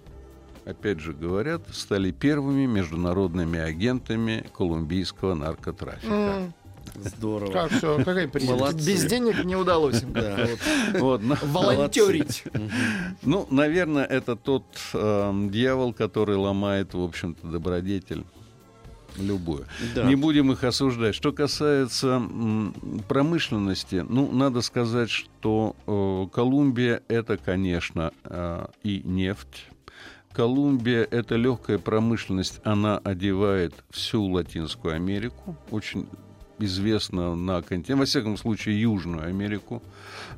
опять 0.66 1.00
же 1.00 1.14
говорят, 1.14 1.62
стали 1.72 2.12
первыми 2.12 2.66
международными 2.66 3.60
агентами 3.60 4.46
колумбийского 4.56 5.34
наркотрафика. 5.34 6.14
М, 6.14 6.54
Здорово. 6.96 7.52
Как 7.52 7.72
все, 7.72 7.98
какая 7.98 8.28
прелесть. 8.28 8.50
Молодцы. 8.52 8.78
Без 8.92 9.06
денег 9.06 9.44
не 9.44 9.56
удалось 9.56 10.02
им 10.04 10.14
Да. 10.14 10.48
вот 10.48 10.60
Вот, 11.00 11.22
на- 11.24 11.38
волонтерить. 11.44 12.44
Ну, 13.24 13.46
наверное, 13.52 14.06
это 14.06 14.36
тот 14.36 14.64
эм, 14.94 15.50
дьявол, 15.52 15.94
который 15.94 16.38
ломает, 16.38 16.94
в 16.94 17.02
общем-то, 17.02 17.46
добродетель 17.48 18.24
любую. 19.18 19.66
Да. 19.96 20.04
Не 20.04 20.16
будем 20.16 20.52
их 20.52 20.64
осуждать. 20.64 21.16
Что 21.16 21.32
касается 21.32 22.22
промышленности, 23.08 24.06
ну, 24.08 24.32
надо 24.32 24.62
сказать, 24.62 25.10
что 25.10 25.76
э, 25.86 26.34
Колумбия 26.34 27.02
это, 27.08 27.38
конечно, 27.38 28.12
э, 28.24 28.68
и 28.84 29.02
нефть. 29.04 29.66
Колумбия 30.34 31.04
это 31.04 31.36
легкая 31.36 31.80
промышленность, 31.80 32.60
она 32.64 33.00
одевает 33.00 33.74
всю 33.90 34.24
Латинскую 34.24 34.94
Америку, 34.94 35.58
очень 35.72 36.08
известна 36.60 37.36
на 37.36 37.62
континенте, 37.62 37.96
во 37.96 38.06
всяком 38.06 38.38
случае 38.38 38.82
Южную 38.82 39.28
Америку. 39.28 39.82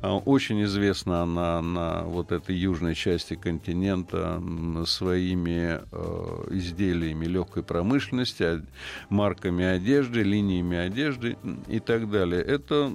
А, 0.02 0.16
Очень 0.16 0.62
известна 0.64 1.22
она 1.22 1.60
на 1.60 2.02
вот 2.04 2.32
этой 2.32 2.56
южной 2.56 2.94
части 2.94 3.34
континента 3.34 4.42
своими 4.86 5.80
э, 5.80 6.46
изделиями 6.50 7.26
легкой 7.26 7.62
промышленности, 7.62 8.42
а- 8.42 8.62
марками 9.08 9.64
одежды, 9.64 10.22
линиями 10.22 10.76
одежды 10.76 11.36
и 11.68 11.80
так 11.80 12.10
далее. 12.10 12.42
Это 12.42 12.90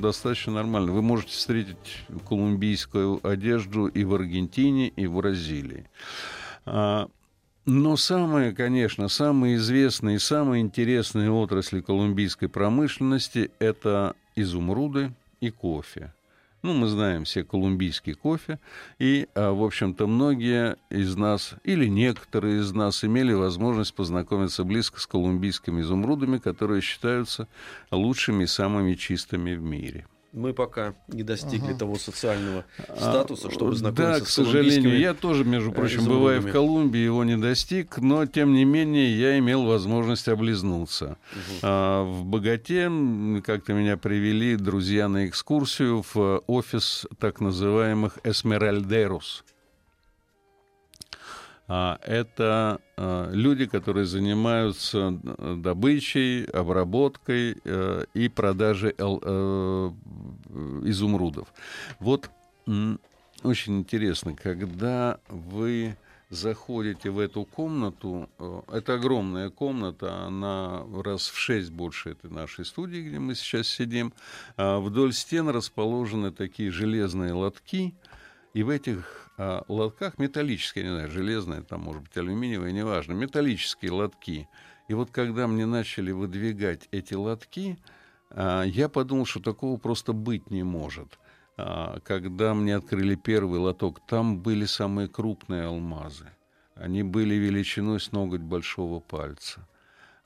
достаточно 0.00 0.52
нормально. 0.52 0.92
Вы 0.92 1.02
можете 1.02 1.32
встретить 1.32 2.04
колумбийскую 2.28 3.20
одежду 3.26 3.86
и 3.86 4.04
в 4.04 4.14
Аргентине, 4.14 4.88
и 4.88 5.06
в 5.06 5.16
Бразилии. 5.16 5.86
Но 7.66 7.96
самые, 7.96 8.52
конечно, 8.52 9.08
самые 9.08 9.56
известные 9.56 10.16
и 10.16 10.20
самые 10.20 10.62
интересные 10.62 11.30
отрасли 11.30 11.80
колумбийской 11.80 12.48
промышленности– 12.48 13.50
это 13.58 14.14
изумруды 14.34 15.12
и 15.40 15.50
кофе. 15.50 16.12
Ну, 16.62 16.74
мы 16.74 16.88
знаем 16.88 17.24
все 17.24 17.42
колумбийский 17.42 18.12
кофе, 18.12 18.58
и, 18.98 19.28
а, 19.34 19.52
в 19.52 19.62
общем-то, 19.62 20.06
многие 20.06 20.76
из 20.90 21.16
нас, 21.16 21.54
или 21.64 21.86
некоторые 21.86 22.60
из 22.60 22.72
нас, 22.72 23.02
имели 23.02 23.32
возможность 23.32 23.94
познакомиться 23.94 24.64
близко 24.64 25.00
с 25.00 25.06
колумбийскими 25.06 25.80
изумрудами, 25.80 26.36
которые 26.36 26.82
считаются 26.82 27.48
лучшими 27.90 28.44
и 28.44 28.46
самыми 28.46 28.94
чистыми 28.94 29.54
в 29.54 29.62
мире. 29.62 30.06
Мы 30.32 30.52
пока 30.54 30.94
не 31.08 31.24
достигли 31.24 31.70
Ага. 31.70 31.78
того 31.78 31.96
социального 31.96 32.64
А, 32.88 32.96
статуса, 32.96 33.50
чтобы 33.50 33.72
Да, 33.72 33.76
знакомиться 33.78 34.24
к 34.24 34.28
с 34.28 34.32
сожалению, 34.34 34.98
я 34.98 35.12
тоже, 35.12 35.44
между 35.44 35.70
э, 35.70 35.74
прочим, 35.74 36.04
бывая 36.04 36.36
в 36.38 36.42
изумрудами. 36.44 36.52
Колумбии, 36.52 37.00
его 37.00 37.24
не 37.24 37.36
достиг, 37.36 37.98
но, 37.98 38.26
тем 38.26 38.52
не 38.52 38.64
менее, 38.64 39.18
я 39.18 39.38
имел 39.38 39.64
возможность 39.64 40.28
облизнуться. 40.28 41.16
А, 41.62 42.04
в 42.04 42.24
Богате 42.24 42.90
как-то 43.44 43.72
меня 43.72 43.96
привели 43.96 44.54
друзья 44.56 45.08
на 45.08 45.26
экскурсию 45.26 46.04
в 46.14 46.42
офис 46.46 47.06
так 47.18 47.40
называемых 47.40 48.18
«эсмеральдерус». 48.22 49.44
А, 51.72 52.00
Это 52.02 52.80
а, 52.96 53.30
люди, 53.30 53.66
которые 53.66 54.04
занимаются 54.04 55.16
э, 55.22 55.54
добычей, 55.56 56.44
обработкой 56.46 57.58
э, 57.64 58.04
и 58.12 58.28
продажей 58.28 58.92
э, 58.98 59.90
изумрудов. 60.84 61.54
Вот 62.00 62.28
очень 63.44 63.78
интересно, 63.78 64.34
когда 64.34 65.20
вы 65.28 65.96
заходите 66.28 67.10
в 67.10 67.18
эту 67.18 67.44
комнату, 67.44 68.28
это 68.70 68.94
огромная 68.94 69.50
комната, 69.50 70.26
она 70.26 70.84
раз 71.02 71.28
в 71.28 71.38
шесть 71.38 71.70
больше 71.70 72.10
этой 72.10 72.30
нашей 72.30 72.64
студии, 72.64 73.00
где 73.00 73.18
мы 73.18 73.34
сейчас 73.34 73.68
сидим. 73.68 74.12
А 74.56 74.78
Вдоль 74.78 75.12
стен 75.12 75.48
расположены 75.48 76.30
такие 76.30 76.70
железные 76.70 77.32
лотки, 77.32 77.94
и 78.52 78.62
в 78.62 78.68
этих 78.68 79.30
а, 79.38 79.64
лотках 79.68 80.18
металлические, 80.18 80.84
не 80.84 80.90
знаю, 80.90 81.10
железные, 81.10 81.62
там, 81.62 81.82
может 81.82 82.02
быть, 82.02 82.16
алюминиевые, 82.16 82.72
неважно, 82.72 83.12
металлические 83.12 83.92
лотки. 83.92 84.48
И 84.88 84.94
вот 84.94 85.10
когда 85.10 85.46
мне 85.46 85.66
начали 85.66 86.10
выдвигать 86.10 86.88
эти 86.90 87.14
лотки, 87.14 87.78
а, 88.30 88.62
я 88.62 88.88
подумал, 88.88 89.24
что 89.24 89.40
такого 89.40 89.78
просто 89.78 90.12
быть 90.12 90.50
не 90.50 90.62
может. 90.62 91.18
А, 91.56 92.00
Когда 92.00 92.54
мне 92.54 92.76
открыли 92.76 93.14
первый 93.14 93.60
лоток, 93.60 94.00
там 94.06 94.40
были 94.40 94.64
самые 94.64 95.08
крупные 95.08 95.64
алмазы. 95.64 96.30
Они 96.74 97.02
были 97.02 97.34
величиной 97.34 98.00
с 98.00 98.12
ноготь 98.12 98.40
большого 98.40 99.00
пальца. 99.00 99.66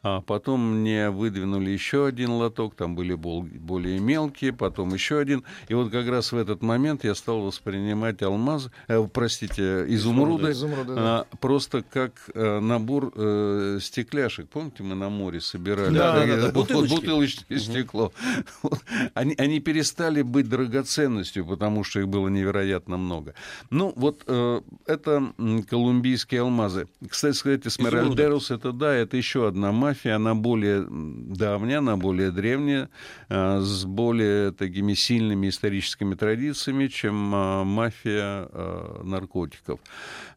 А 0.06 0.20
потом 0.20 0.80
мне 0.80 1.08
выдвинули 1.08 1.70
еще 1.70 2.06
один 2.06 2.32
лоток, 2.32 2.74
там 2.74 2.94
были 2.94 3.14
бол- 3.14 3.42
более 3.42 3.98
мелкие, 4.00 4.52
потом 4.52 4.92
еще 4.92 5.18
один. 5.18 5.44
И 5.68 5.74
вот 5.74 5.90
как 5.90 6.06
раз 6.08 6.30
в 6.30 6.36
этот 6.36 6.62
момент 6.62 7.04
я 7.04 7.14
стал 7.14 7.40
воспринимать 7.40 8.22
алмазы, 8.22 8.70
э, 8.86 9.02
простите, 9.10 9.86
изумруды, 9.88 10.50
Изумруды, 10.50 10.94
да. 10.94 11.20
а, 11.20 11.26
просто 11.40 11.82
как 11.82 12.12
э, 12.34 12.60
набор 12.60 13.12
э, 13.16 13.78
стекляшек. 13.80 14.46
Помните, 14.50 14.82
мы 14.82 14.94
на 14.94 15.08
море 15.08 15.40
собирали? 15.40 15.94
Да, 15.96 16.20
такие- 16.20 16.36
да, 16.36 16.42
да, 16.42 16.46
вот 16.52 16.54
бутылочки. 16.68 16.94
бутылочное 16.96 17.58
стекло. 17.58 18.12
Вот. 18.62 18.80
Они, 19.14 19.34
они 19.38 19.58
перестали 19.60 20.20
быть 20.22 20.48
драгоценностью, 20.50 21.46
потому 21.46 21.82
что 21.82 22.00
их 22.00 22.08
было 22.08 22.28
невероятно 22.28 22.98
много. 22.98 23.34
Ну, 23.70 23.92
вот 23.96 24.22
э, 24.26 24.60
это 24.86 25.32
колумбийские 25.70 26.42
алмазы. 26.42 26.88
Кстати 27.08 27.34
сказать, 27.36 27.66
Эсмеральдерус, 27.66 28.50
это 28.50 28.72
да, 28.72 28.92
это 28.94 29.16
еще 29.16 29.48
одна 29.48 29.72
мафия, 29.94 30.16
она 30.16 30.34
более 30.34 30.86
давняя, 30.88 31.78
она 31.78 31.96
более 31.96 32.30
древняя, 32.30 32.88
э, 33.28 33.60
с 33.60 33.84
более 33.84 34.50
такими 34.50 34.94
сильными 34.94 35.48
историческими 35.48 36.14
традициями, 36.14 36.88
чем 36.88 37.34
э, 37.34 37.64
мафия 37.64 38.48
э, 38.50 39.02
наркотиков. 39.04 39.78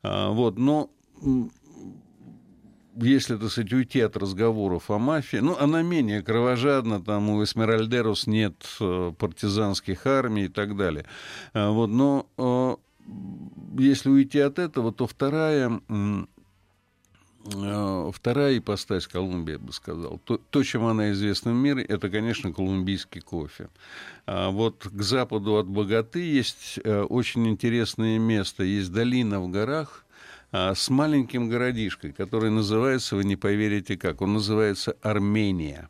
Вот, 0.04 0.58
но 0.58 0.89
если, 2.96 3.36
так 3.36 3.50
сказать, 3.50 3.74
уйти 3.74 4.00
от 4.02 4.15
разговоров 4.17 4.91
о 4.91 5.00
мафии, 5.00 5.38
ну, 5.38 5.58
она 5.60 5.82
менее 5.82 6.22
кровожадна, 6.22 7.02
там 7.02 7.30
у 7.30 7.43
Эсмеральдерус 7.43 8.28
нет 8.28 8.56
партизанских 9.17 10.06
армий 10.06 10.46
и 10.46 10.48
так 10.48 10.78
далее. 10.78 11.06
Вот, 11.54 11.88
но 11.88 12.80
если 13.78 14.10
уйти 14.10 14.39
от 14.39 14.60
этого, 14.60 14.91
то 14.91 15.08
вторая, 15.08 15.80
вторая 18.13 18.58
ипостась 18.58 19.08
Колумбии, 19.08 19.54
я 19.54 19.60
бы 19.60 19.71
сказал, 19.71 20.19
то, 20.23 20.38
то, 20.38 20.63
чем 20.63 20.86
она 20.86 21.12
известна 21.12 21.52
в 21.52 21.56
мире, 21.56 21.84
это, 21.84 22.10
конечно, 22.10 22.52
колумбийский 22.52 23.21
кофе. 23.21 23.69
А 24.26 24.50
вот 24.50 24.88
к 24.91 25.02
западу 25.02 25.56
от 25.58 25.67
Богаты 25.67 26.19
есть 26.19 26.80
э, 26.84 27.02
очень 27.02 27.47
интересное 27.47 28.19
место, 28.19 28.63
есть 28.63 28.91
долина 28.91 29.39
в 29.39 29.50
горах, 29.50 30.06
а, 30.52 30.73
с 30.76 30.89
маленьким 30.89 31.50
городишкой, 31.50 32.13
который 32.13 32.50
называется, 32.50 33.15
вы 33.15 33.26
не 33.26 33.36
поверите 33.36 33.97
как, 33.97 34.21
он 34.21 34.34
называется 34.34 34.95
Армения. 35.02 35.89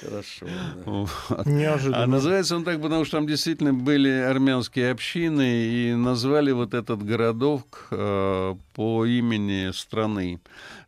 Хорошо. 0.00 0.46
да. 0.46 0.82
Вот. 0.84 1.10
А 1.30 1.42
Неожиданно. 1.48 2.06
называется 2.06 2.56
он 2.56 2.64
так, 2.64 2.80
потому 2.80 3.04
что 3.04 3.16
там 3.18 3.26
действительно 3.26 3.74
были 3.74 4.10
армянские 4.10 4.90
общины, 4.90 5.64
и 5.66 5.94
назвали 5.94 6.52
вот 6.52 6.74
этот 6.74 7.02
городок 7.04 7.88
э, 7.90 8.54
по 8.74 9.04
имени 9.06 9.72
страны. 9.72 10.40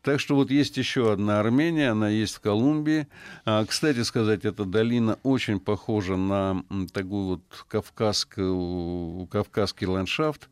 Так 0.02 0.20
что 0.20 0.34
вот 0.34 0.50
есть 0.50 0.76
еще 0.76 1.12
одна 1.12 1.40
Армения, 1.40 1.90
она 1.90 2.10
есть 2.10 2.36
в 2.36 2.40
Колумбии. 2.40 3.08
А, 3.46 3.64
кстати 3.64 4.02
сказать, 4.02 4.44
эта 4.44 4.64
долина 4.66 5.18
очень 5.22 5.58
похожа 5.58 6.16
на 6.16 6.62
такую 6.92 7.24
вот 7.24 7.40
кавказскую, 7.68 9.26
кавказский 9.30 9.86
ландшафт, 9.86 10.48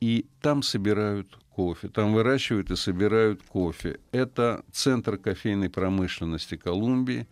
и 0.00 0.26
там 0.42 0.62
собирают 0.62 1.38
кофе, 1.58 1.88
там 1.88 2.14
выращивают 2.14 2.70
и 2.70 2.76
собирают 2.76 3.42
кофе. 3.42 3.98
Это 4.12 4.62
центр 4.70 5.16
кофейной 5.18 5.68
промышленности 5.68 6.56
Колумбии, 6.56 7.26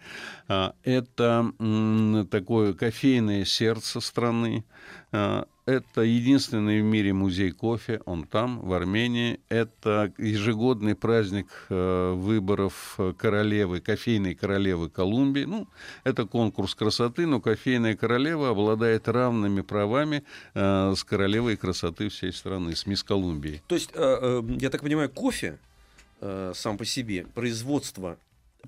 А, 0.48 0.74
это 0.82 1.52
такое 2.28 2.72
кофейное 2.72 3.44
сердце 3.44 4.00
страны, 4.00 4.64
А, 5.12 5.46
это 5.66 6.02
единственный 6.02 6.80
в 6.80 6.84
мире 6.84 7.12
музей 7.12 7.50
кофе, 7.50 8.00
он 8.06 8.24
там, 8.24 8.60
в 8.60 8.72
Армении. 8.72 9.40
Это 9.48 10.12
ежегодный 10.16 10.94
праздник 10.94 11.48
э, 11.68 12.12
выборов 12.12 12.94
э, 12.98 13.12
королевы, 13.18 13.80
кофейной 13.80 14.36
королевы 14.36 14.88
Колумбии. 14.88 15.42
Ну, 15.42 15.66
это 16.04 16.24
конкурс 16.24 16.76
красоты, 16.76 17.26
но 17.26 17.40
кофейная 17.40 17.96
королева 17.96 18.50
обладает 18.50 19.08
равными 19.08 19.60
правами 19.62 20.22
э, 20.54 20.94
с 20.96 21.02
королевой 21.02 21.56
красоты 21.56 22.08
всей 22.10 22.32
страны, 22.32 22.76
с 22.76 22.86
мисс 22.86 23.02
Колумбией. 23.02 23.60
То 23.66 23.74
есть, 23.74 23.90
я 23.92 24.70
так 24.70 24.82
понимаю, 24.82 25.10
кофе 25.10 25.58
сам 26.20 26.78
по 26.78 26.84
себе, 26.84 27.26
производство, 27.34 28.18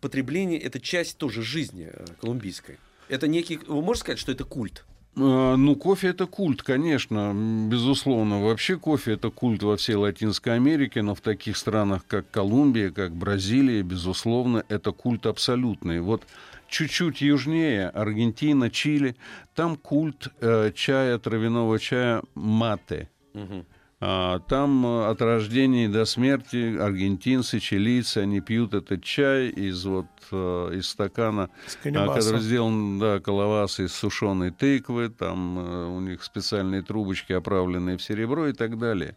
потребление 0.01 0.61
это 0.61 0.81
часть 0.81 1.17
тоже 1.17 1.43
жизни 1.43 1.91
колумбийской. 2.21 2.79
Это 3.09 3.27
некий, 3.27 3.59
вы 3.67 3.81
можете 3.81 4.01
сказать, 4.01 4.19
что 4.19 4.33
это 4.33 4.45
культ? 4.45 4.85
А, 5.17 5.57
Ну, 5.57 5.75
кофе 5.77 6.09
это 6.09 6.27
культ, 6.27 6.63
конечно, 6.63 7.33
безусловно. 7.69 8.43
Вообще 8.43 8.77
кофе 8.77 9.13
это 9.13 9.31
культ 9.31 9.63
во 9.63 9.77
всей 9.77 9.97
Латинской 9.97 10.55
Америке, 10.55 11.03
но 11.03 11.15
в 11.15 11.21
таких 11.21 11.57
странах, 11.57 12.05
как 12.07 12.31
Колумбия, 12.31 12.91
как 12.91 13.13
Бразилия, 13.13 13.83
безусловно, 13.83 14.65
это 14.69 14.93
культ 14.93 15.27
абсолютный. 15.27 16.01
Вот 16.01 16.23
чуть-чуть 16.69 17.21
южнее, 17.21 17.89
Аргентина, 17.89 18.71
Чили, 18.71 19.17
там 19.55 19.77
культ 19.77 20.29
э, 20.41 20.73
чая, 20.75 21.19
травяного 21.19 21.79
чая 21.79 22.23
мате. 22.35 23.09
Мгм. 23.35 23.65
А, 24.01 24.39
Там 24.41 24.87
э, 24.87 25.07
от 25.09 25.21
рождения 25.21 25.89
до 25.89 26.05
смерти 26.05 26.77
аргентинцы, 26.79 27.59
чилийцы, 27.59 28.19
они 28.19 28.41
пьют 28.41 28.73
этот 28.73 29.03
чай 29.03 29.49
из 29.49 29.85
вот 29.85 30.07
э, 30.31 30.71
из 30.75 30.89
стакана, 30.89 31.51
а, 31.85 32.15
который 32.15 32.41
сделан, 32.41 33.01
да, 33.01 33.19
коловас 33.19 33.81
из 33.81 33.93
сушеной 33.93 34.53
тыквы, 34.53 35.09
там 35.09 35.59
э, 35.59 35.87
у 35.89 36.01
них 36.01 36.23
специальные 36.23 36.83
трубочки, 36.83 37.33
оправленные 37.33 37.97
в 37.97 38.03
серебро 38.03 38.47
и 38.47 38.53
так 38.53 38.79
далее. 38.79 39.17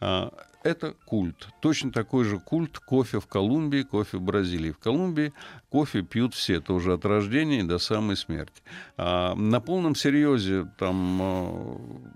А, 0.00 0.30
Это 0.62 0.94
культ. 1.06 1.48
Точно 1.62 1.90
такой 1.90 2.24
же 2.24 2.38
культ 2.38 2.78
кофе 2.80 3.20
в 3.20 3.26
Колумбии, 3.26 3.82
кофе 3.82 4.18
в 4.18 4.22
Бразилии. 4.22 4.72
В 4.72 4.78
Колумбии 4.78 5.32
кофе 5.70 6.02
пьют 6.02 6.34
все, 6.34 6.60
тоже 6.60 6.92
от 6.92 7.06
рождения 7.06 7.64
до 7.64 7.78
самой 7.78 8.16
смерти. 8.16 8.60
На 8.96 9.60
полном 9.60 9.94
серьезе 9.94 10.68
там 10.76 12.12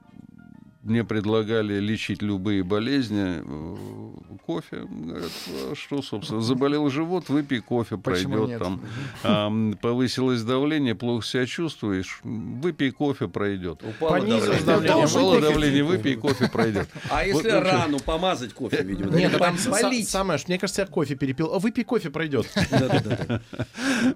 мне 0.82 1.04
предлагали 1.04 1.78
лечить 1.78 2.22
любые 2.22 2.64
болезни 2.64 3.40
э, 3.40 4.36
кофе. 4.44 4.84
Говорят, 4.90 5.30
«А 5.70 5.74
что, 5.76 6.02
собственно, 6.02 6.40
заболел 6.40 6.90
живот, 6.90 7.28
выпей 7.28 7.60
кофе, 7.60 7.96
пройдет 7.96 8.58
там. 8.58 8.80
А, 9.22 9.50
повысилось 9.80 10.42
давление, 10.42 10.94
плохо 10.94 11.24
себя 11.24 11.46
чувствуешь, 11.46 12.20
выпей 12.24 12.90
кофе, 12.90 13.28
пройдет. 13.28 13.82
Упало 13.82 14.18
Понизилось 14.18 14.64
давление. 14.64 14.66
давление. 14.66 15.06
Упало 15.06 15.34
выпей 15.34 15.48
давление, 15.52 15.84
кофе. 15.84 15.96
выпей 15.96 16.16
кофе, 16.16 16.48
пройдет. 16.52 16.88
А 17.10 17.24
если 17.24 17.34
Вот, 17.50 17.54
общем, 17.62 17.62
рану 17.78 17.98
помазать 18.00 18.52
кофе, 18.52 18.82
видимо? 18.82 19.12
Нет, 19.16 19.32
да, 19.32 19.38
там 19.38 19.56
полить. 19.80 20.06
са- 20.06 20.10
самое, 20.10 20.38
что, 20.38 20.50
мне 20.50 20.58
кажется, 20.58 20.82
я 20.82 20.86
кофе 20.88 21.14
перепил. 21.14 21.54
А 21.54 21.58
выпей 21.58 21.84
кофе, 21.84 22.10
пройдет. 22.10 22.46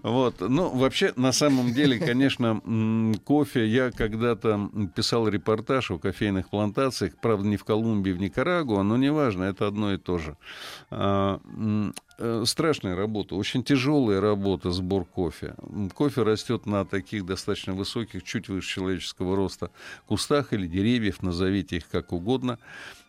Вот. 0.02 0.40
Ну, 0.40 0.70
вообще, 0.70 1.12
на 1.16 1.33
самом 1.33 1.72
деле, 1.72 1.98
конечно, 1.98 2.61
кофе... 3.24 3.66
Я 3.66 3.90
когда-то 3.90 4.70
писал 4.94 5.29
репортаж 5.29 5.90
о 5.90 5.98
кофейных 5.98 6.48
плантациях, 6.56 7.12
правда, 7.20 7.46
не 7.46 7.58
в 7.58 7.64
Колумбии, 7.64 8.12
в 8.12 8.18
Никарагуа, 8.18 8.82
но 8.82 8.96
неважно, 8.96 9.44
это 9.44 9.66
одно 9.66 9.92
и 9.92 9.98
то 9.98 10.16
же. 10.16 10.38
А, 10.90 11.38
э, 12.18 12.44
Страшная 12.46 12.96
работа, 12.96 13.34
очень 13.34 13.62
тяжелая 13.62 14.22
работа, 14.22 14.70
сбор 14.70 15.04
кофе. 15.04 15.54
Кофе 15.94 16.22
растет 16.22 16.64
на 16.64 16.86
таких 16.86 17.26
достаточно 17.26 17.74
высоких, 17.74 18.22
чуть 18.22 18.48
выше 18.48 18.76
человеческого 18.76 19.36
роста 19.36 19.70
кустах 20.06 20.54
или 20.54 20.66
деревьев, 20.66 21.22
назовите 21.22 21.76
их 21.76 21.88
как 21.90 22.12
угодно. 22.12 22.58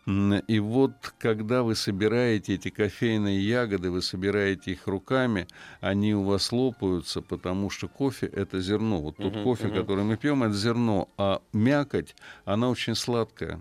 И 0.07 0.59
вот, 0.59 0.93
когда 1.19 1.63
вы 1.63 1.75
собираете 1.75 2.55
эти 2.55 2.69
кофейные 2.69 3.41
ягоды, 3.41 3.91
вы 3.91 4.01
собираете 4.01 4.71
их 4.71 4.87
руками, 4.87 5.47
они 5.81 6.15
у 6.15 6.23
вас 6.23 6.53
лопаются, 6.53 7.21
потому 7.21 7.69
что 7.69 7.89
кофе— 7.89 8.25
это 8.33 8.61
зерно. 8.61 9.01
Вот 9.01 9.17
тот 9.17 9.33
Мгм, 9.33 9.43
кофе, 9.43 9.67
мгм. 9.67 9.75
который 9.75 10.05
мы 10.05 10.15
пьем, 10.15 10.43
это 10.43 10.53
зерно, 10.53 11.09
а 11.17 11.41
мякоть, 11.51 12.15
она 12.45 12.69
очень 12.69 12.95
сладкая. 12.95 13.59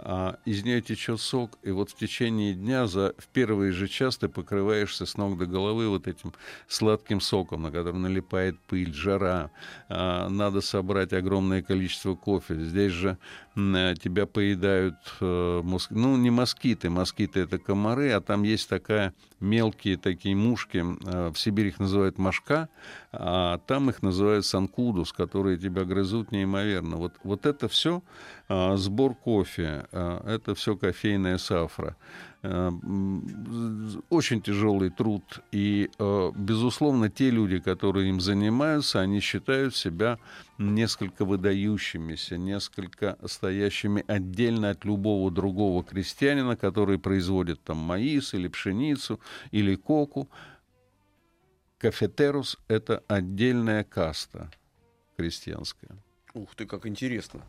А 0.00 0.38
из 0.44 0.62
нее 0.62 0.80
течет 0.80 1.20
сок, 1.20 1.58
и 1.62 1.72
вот 1.72 1.90
в 1.90 1.96
течение 1.96 2.54
дня 2.54 2.86
за, 2.86 3.14
в 3.18 3.26
первый 3.28 3.72
же 3.72 3.88
час 3.88 4.16
ты 4.16 4.28
покрываешься 4.28 5.06
с 5.06 5.16
ног 5.16 5.36
до 5.36 5.46
головы 5.46 5.88
вот 5.88 6.06
этим 6.06 6.32
сладким 6.68 7.20
соком, 7.20 7.62
на 7.62 7.72
который 7.72 7.98
налипает 7.98 8.58
пыль, 8.60 8.94
жара. 8.94 9.50
А, 9.88 10.28
надо 10.28 10.60
собрать 10.60 11.12
огромное 11.12 11.62
количество 11.62 12.14
кофе. 12.14 12.60
Здесь 12.60 12.92
же 12.92 13.18
э, 13.56 13.94
тебя 14.00 14.26
поедают, 14.26 14.94
э, 15.20 15.62
мос- 15.64 15.88
ну, 15.90 16.16
не 16.16 16.30
москиты, 16.30 16.90
москиты 16.90 17.40
это 17.40 17.58
комары, 17.58 18.12
а 18.12 18.20
там 18.20 18.44
есть 18.44 18.68
такая 18.68 19.14
мелкие 19.40 19.96
такие 19.96 20.36
мушки, 20.36 20.84
э, 21.06 21.30
в 21.30 21.38
Сибири 21.38 21.70
их 21.70 21.80
называют 21.80 22.18
мошка, 22.18 22.68
а 23.10 23.58
там 23.66 23.90
их 23.90 24.02
называют 24.02 24.46
санкудус, 24.46 25.12
которые 25.12 25.58
тебя 25.58 25.84
грызут 25.84 26.30
неимоверно. 26.30 26.96
Вот, 26.98 27.14
вот 27.24 27.46
это 27.46 27.68
все 27.68 28.02
сбор 28.48 29.14
кофе, 29.14 29.86
а, 29.87 29.87
это 29.92 30.54
все 30.54 30.76
кофейная 30.76 31.38
сафра. 31.38 31.96
З- 32.42 34.00
Очень 34.10 34.40
тяжелый 34.42 34.90
труд. 34.90 35.22
И, 35.52 35.90
э, 35.98 36.32
безусловно, 36.36 37.08
те 37.10 37.30
люди, 37.30 37.58
которые 37.58 38.08
им 38.10 38.20
занимаются, 38.20 39.00
они 39.00 39.20
считают 39.20 39.74
себя 39.74 40.18
несколько 40.58 41.24
выдающимися, 41.24 42.36
несколько 42.38 43.16
стоящими 43.26 44.04
отдельно 44.06 44.70
от 44.70 44.84
любого 44.84 45.30
другого 45.30 45.82
крестьянина, 45.82 46.56
который 46.56 46.98
производит 46.98 47.60
там 47.64 47.78
маис 47.78 48.34
или 48.34 48.48
пшеницу 48.48 49.18
или 49.50 49.74
коку. 49.74 50.28
Кафетерус— 51.78 52.58
это 52.68 53.02
отдельная 53.08 53.84
каста 53.84 54.50
крестьянская. 55.16 55.90
Ух 56.34 56.54
ты, 56.54 56.66
как 56.66 56.86
интересно. 56.86 57.40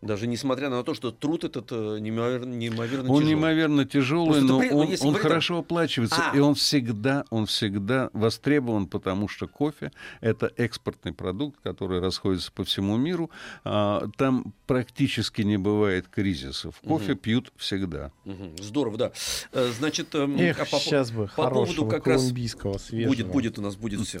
Даже 0.00 0.26
несмотря 0.26 0.68
на 0.70 0.82
то, 0.84 0.94
что 0.94 1.10
труд 1.10 1.42
этот 1.44 1.72
э, 1.72 1.98
неимоверно, 2.00 2.54
неимоверно 2.54 3.10
Он 3.10 3.16
тяжелый. 3.20 3.24
неимоверно 3.26 3.84
тяжелый, 3.84 4.26
Просто 4.40 4.46
но 4.46 4.58
при- 4.60 4.70
он, 4.70 4.88
если 4.88 5.06
он 5.06 5.14
там- 5.14 5.22
хорошо 5.22 5.58
оплачивается, 5.58 6.30
А. 6.32 6.36
и 6.36 6.40
он 6.40 6.54
всегда, 6.54 7.24
он 7.30 7.46
всегда 7.46 8.10
востребован, 8.12 8.86
потому 8.86 9.26
что 9.28 9.48
кофе 9.48 9.90
это 10.20 10.52
экспортный 10.56 11.12
продукт, 11.12 11.58
который 11.62 12.00
расходится 12.00 12.52
по 12.52 12.64
всему 12.64 12.96
миру. 12.96 13.30
А, 13.64 14.06
там 14.16 14.52
практически 14.66 15.42
не 15.42 15.56
бывает 15.56 16.06
кризисов. 16.08 16.76
Кофе 16.86 17.14
пьют 17.16 17.52
всегда. 17.56 18.12
Мгм, 18.24 18.56
Здорово, 18.58 18.96
да. 18.98 19.12
Э, 19.52 19.72
Значит, 19.78 20.14
эм, 20.14 20.36
Эх, 20.38 20.60
а 20.60 20.64
по 20.64 20.78
сейчас 20.78 21.10
бы 21.10 21.28
по 21.36 21.50
поводу 21.50 21.86
как 21.86 22.06
раз 22.06 22.20
колумбийского, 22.22 22.78
свежего. 22.78 23.08
будет, 23.10 23.26
будет 23.28 23.58
у 23.58 23.62
нас 23.62 23.76
будет 23.76 24.00
все. 24.00 24.20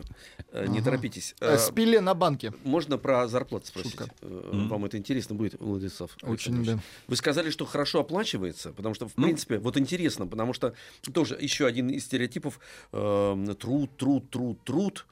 Не 0.52 0.78
Ага. 0.78 0.82
торопитесь. 0.84 1.34
Э, 1.40 1.54
Э, 1.54 1.58
Спиле 1.58 2.00
на 2.00 2.14
банке. 2.14 2.52
Можно 2.64 2.98
про 2.98 3.28
зарплату 3.28 3.66
спросить? 3.66 3.96
Э. 4.22 4.66
Вам 4.68 4.84
это 4.84 4.96
интересно 4.98 5.34
будет, 5.34 5.54
Владислав? 5.68 6.16
Очень, 6.22 6.64
да. 6.64 6.78
Вы 7.06 7.16
сказали, 7.16 7.50
что 7.50 7.64
хорошо 7.64 8.00
оплачивается, 8.00 8.72
потому 8.72 8.94
что, 8.94 9.06
в 9.08 9.16
Ну. 9.16 9.24
принципе, 9.24 9.58
вот 9.58 9.76
интересно, 9.76 10.26
потому 10.26 10.52
что 10.52 10.74
тоже 11.12 11.36
еще 11.40 11.66
один 11.66 11.88
из 11.90 12.04
стереотипов 12.04 12.58
э, 12.92 13.54
труд, 13.58 13.96
труд, 13.96 14.30
труд, 14.30 14.64
труд. 14.64 15.06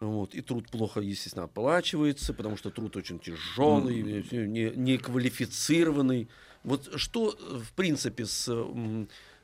Вот, 0.00 0.34
и 0.34 0.40
труд 0.40 0.68
плохо, 0.68 1.00
естественно, 1.00 1.44
оплачивается, 1.44 2.34
потому 2.34 2.56
что 2.56 2.70
труд 2.70 2.96
очень 2.96 3.20
тяжелый, 3.20 4.02
не, 4.32 4.72
неквалифицированный. 4.74 6.28
Вот 6.64 6.90
что, 6.96 7.30
э, 7.38 7.60
в 7.64 7.72
принципе, 7.72 8.26
с 8.26 8.48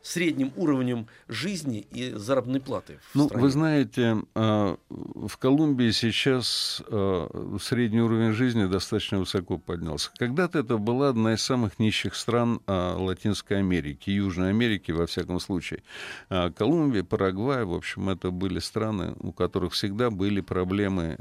средним 0.02 0.52
уровнем 0.56 1.06
жизни 1.28 1.86
и 1.90 2.12
заработной 2.12 2.60
платы? 2.60 2.98
Ну, 3.14 3.26
стране? 3.26 3.42
вы 3.42 3.50
знаете, 3.50 4.16
э, 4.34 4.76
в 4.88 5.36
Колумбии 5.38 5.90
сейчас 5.90 6.82
э, 6.88 7.56
средний 7.60 8.00
уровень 8.00 8.32
жизни 8.32 8.66
достаточно 8.66 9.18
высоко 9.18 9.58
поднялся. 9.58 10.10
Когда-то 10.16 10.60
это 10.60 10.78
была 10.78 11.10
одна 11.10 11.34
из 11.34 11.42
самых 11.42 11.78
нищих 11.78 12.14
стран 12.14 12.60
э, 12.66 12.94
Латинской 12.96 13.58
Америки, 13.58 14.10
Южной 14.10 14.50
Америки, 14.50 14.92
во 14.92 15.06
всяком 15.06 15.40
случае. 15.40 15.82
А 16.28 16.50
Колумбия, 16.50 17.04
Парагвай, 17.04 17.64
в 17.64 17.74
общем, 17.74 18.08
это 18.08 18.30
были 18.30 18.58
страны, 18.58 19.14
у 19.20 19.32
которых 19.32 19.72
всегда 19.72 20.10
были 20.10 20.40
проблемы 20.40 21.16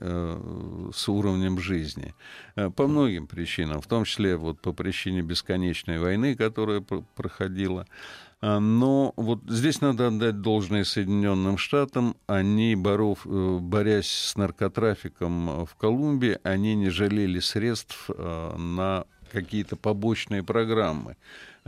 с 0.94 1.10
уровнем 1.10 1.60
жизни. 1.60 2.14
По 2.76 2.88
многим 2.88 3.28
причинам, 3.28 3.82
в 3.82 3.88
том 3.88 4.06
числе 4.06 4.36
вот 4.36 4.60
по 4.60 4.74
причине 4.74 5.22
бесконечной 5.22 6.00
войны, 6.00 6.36
которая 6.36 6.82
проходила. 6.82 7.86
А, 8.40 8.60
но 8.60 9.14
вот 9.16 9.42
здесь 9.48 9.82
надо 9.82 10.08
отдать 10.08 10.42
должное 10.42 10.84
Соединенным 10.84 11.58
Штатам. 11.58 12.16
Они, 12.28 12.76
боров, 12.76 13.26
э, 13.26 13.58
борясь 13.60 14.10
с 14.10 14.36
наркотрафиком 14.36 15.66
в 15.66 15.76
Колумбии, 15.76 16.40
они 16.44 16.76
не 16.76 16.90
жалели 16.90 17.40
средств 17.40 18.10
э, 18.10 18.56
на 18.58 19.06
какие-то 19.32 19.76
побочные 19.76 20.44
программы. 20.44 21.18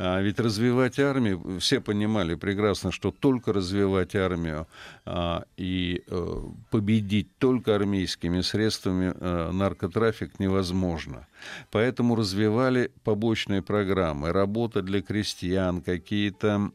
А 0.02 0.22
ведь 0.22 0.40
развивать 0.40 0.98
армию, 0.98 1.60
все 1.60 1.82
понимали 1.82 2.36
прекрасно, 2.36 2.90
что 2.90 3.12
только 3.12 3.52
развивать 3.52 4.16
армию 4.16 4.66
а, 5.06 5.44
и 5.58 6.04
э, 6.08 6.36
победить 6.70 7.28
только 7.38 7.76
армейскими 7.76 8.40
средствами 8.40 9.14
э, 9.14 9.52
наркотрафик 9.52 10.40
невозможно. 10.40 11.28
Поэтому 11.70 12.16
развивали 12.16 12.92
побочные 13.04 13.62
программы, 13.62 14.32
работа 14.32 14.82
для 14.82 15.02
крестьян, 15.02 15.82
какие-то 15.82 16.72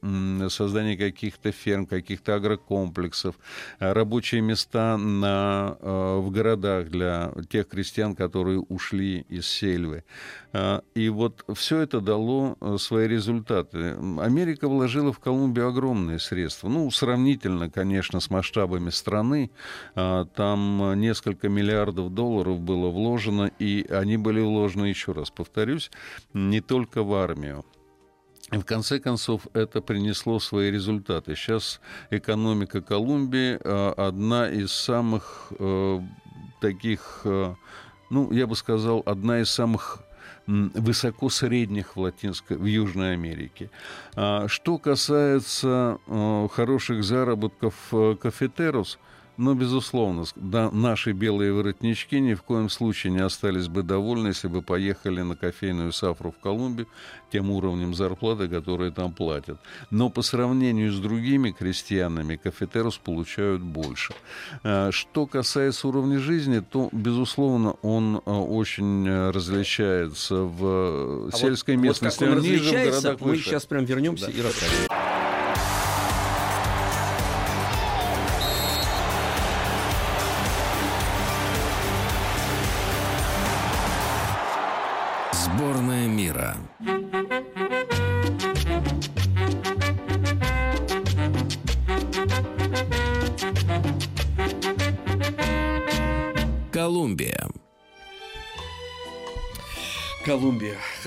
создание 0.51 0.99
каких-то 0.99 1.51
ферм, 1.51 1.87
каких-то 1.87 2.35
агрокомплексов, 2.35 3.37
рабочие 3.79 4.43
места 4.43 4.99
на, 4.99 5.79
э, 5.81 6.19
в 6.19 6.31
городах 6.31 6.89
для 6.89 7.33
тех 7.49 7.69
крестьян, 7.69 8.15
которые 8.15 8.61
ушли 8.61 9.25
из 9.31 9.47
сельвы. 9.47 10.05
И 10.95 11.09
вот 11.09 11.45
все 11.55 11.81
это 11.81 12.01
дало 12.01 12.57
свои 12.79 13.09
результаты. 13.15 13.97
Америка 14.21 14.69
вложила 14.69 15.13
в 15.13 15.19
Колумбию 15.19 15.69
огромные 15.69 16.19
средства. 16.19 16.69
Ну, 16.69 16.91
сравнительно, 16.91 17.71
конечно, 17.71 18.21
с 18.21 18.31
масштабами 18.31 18.91
страны. 18.91 19.51
А, 19.95 20.25
там 20.25 21.01
несколько 21.01 21.49
миллиардов 21.49 22.13
долларов 22.13 22.61
было 22.61 22.89
вложено, 22.91 23.51
и 23.59 23.87
они 23.91 24.17
были 24.17 24.41
вложены, 24.41 24.87
еще 24.87 25.13
раз 25.13 25.31
повторюсь, 25.31 25.91
не 26.33 26.61
только 26.61 27.03
в 27.03 27.15
армию. 27.15 27.65
В 28.51 28.63
конце 28.63 29.01
концов 29.01 29.47
это 29.55 29.81
принесло 29.81 30.39
свои 30.39 30.71
результаты. 30.71 31.35
Сейчас 31.35 31.81
экономика 32.11 32.83
Колумбии 32.83 33.59
а, 33.65 33.95
одна 33.97 34.49
из 34.49 34.73
самых 34.73 35.53
э, 35.59 36.01
таких, 36.61 37.23
э, 37.25 37.55
ну, 38.11 38.33
я 38.33 38.47
бы 38.47 38.55
сказал, 38.55 39.03
одна 39.07 39.41
из 39.41 39.51
самых 39.51 40.04
высоко 40.47 41.31
средних 41.31 41.97
в, 41.97 42.01
Латинской, 42.01 42.57
в 42.57 42.65
Южной 42.65 43.15
Америке. 43.15 43.71
А, 44.15 44.47
что 44.49 44.79
касается 44.79 45.99
э, 46.07 46.49
хороших 46.53 47.05
заработков 47.05 47.75
э, 47.93 48.17
кафетерус– 48.21 48.99
но, 49.37 49.55
безусловно, 49.55 50.25
да, 50.37 50.71
наши 50.71 51.13
белые 51.13 51.53
воротнички 51.53 52.21
ни 52.21 52.35
в 52.35 52.43
коем 52.43 52.69
случае 52.71 53.13
не 53.13 53.21
остались 53.21 53.69
бы 53.69 53.83
довольны, 53.83 54.29
если 54.29 54.49
бы 54.49 54.63
поехали 54.63 55.23
на 55.23 55.37
кофейную 55.37 55.93
сафру 55.93 56.31
в 56.31 56.43
Колумбию 56.43 56.87
тем 57.33 57.51
уровнем 57.51 57.95
зарплаты, 57.95 58.49
которые 58.49 58.93
там 58.93 59.13
платят. 59.13 59.59
Но 59.91 60.09
по 60.09 60.23
сравнению 60.23 60.93
с 60.93 61.01
другими 61.01 61.51
крестьянами, 61.51 62.37
кафетерус 62.37 62.97
получают 62.99 63.61
больше. 63.61 64.15
А, 64.63 64.93
что 64.93 65.27
касается 65.27 65.89
уровня 65.89 66.21
жизни, 66.21 66.61
то, 66.61 66.89
безусловно, 66.93 67.73
он 67.83 68.21
а, 68.25 68.41
очень 68.41 69.09
различается 69.31 70.37
в 70.37 71.29
а 71.29 71.31
сельской 71.33 71.77
вот, 71.77 71.83
местности. 71.83 72.23
Вот 72.23 72.29
как 72.29 72.39
он 72.39 72.45
различается, 72.45 73.17
мы 73.21 73.31
выше. 73.33 73.45
сейчас 73.45 73.67
прям 73.67 73.85
вернемся 73.85 74.27
да. 74.27 74.33
и 74.33 74.41
расскажем. 74.41 75.14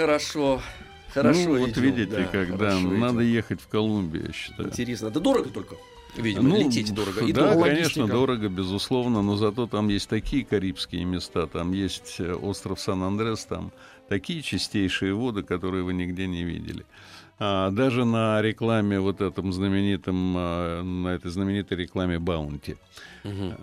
Хорошо. 0.07 0.61
Хорошо. 1.13 1.39
Ну, 1.49 1.59
вот 1.59 1.75
видите, 1.75 2.05
да, 2.05 2.23
когда 2.25 2.79
надо 2.79 3.23
идем. 3.23 3.33
ехать 3.33 3.59
в 3.59 3.67
Колумбию, 3.67 4.27
я 4.27 4.33
считаю. 4.33 4.69
Интересно. 4.69 5.07
Это 5.07 5.19
дорого 5.19 5.49
только? 5.49 5.75
Видимо, 6.15 6.47
ну, 6.47 6.57
лететь 6.57 6.93
дорого. 6.93 7.25
И 7.25 7.33
да, 7.33 7.53
дорого. 7.53 7.65
конечно, 7.65 8.07
дорого, 8.07 8.47
безусловно, 8.47 9.21
но 9.21 9.35
зато 9.35 9.67
там 9.67 9.89
есть 9.89 10.07
такие 10.07 10.45
карибские 10.45 11.03
места, 11.03 11.45
там 11.47 11.73
есть 11.73 12.15
э, 12.19 12.33
остров 12.33 12.79
Сан-Андрес, 12.79 13.43
там 13.45 13.73
такие 14.07 14.41
чистейшие 14.41 15.13
воды, 15.13 15.43
которые 15.43 15.83
вы 15.83 15.93
нигде 15.93 16.25
не 16.25 16.45
видели. 16.45 16.85
А, 17.39 17.69
даже 17.69 18.03
на 18.03 18.41
рекламе 18.41 18.99
вот 18.99 19.21
этом 19.21 19.53
знаменитом, 19.53 20.35
а, 20.37 20.81
на 20.81 21.09
этой 21.09 21.29
знаменитой 21.29 21.77
рекламе 21.77 22.17
Баунти. 22.17 22.77
Угу. 23.23 23.53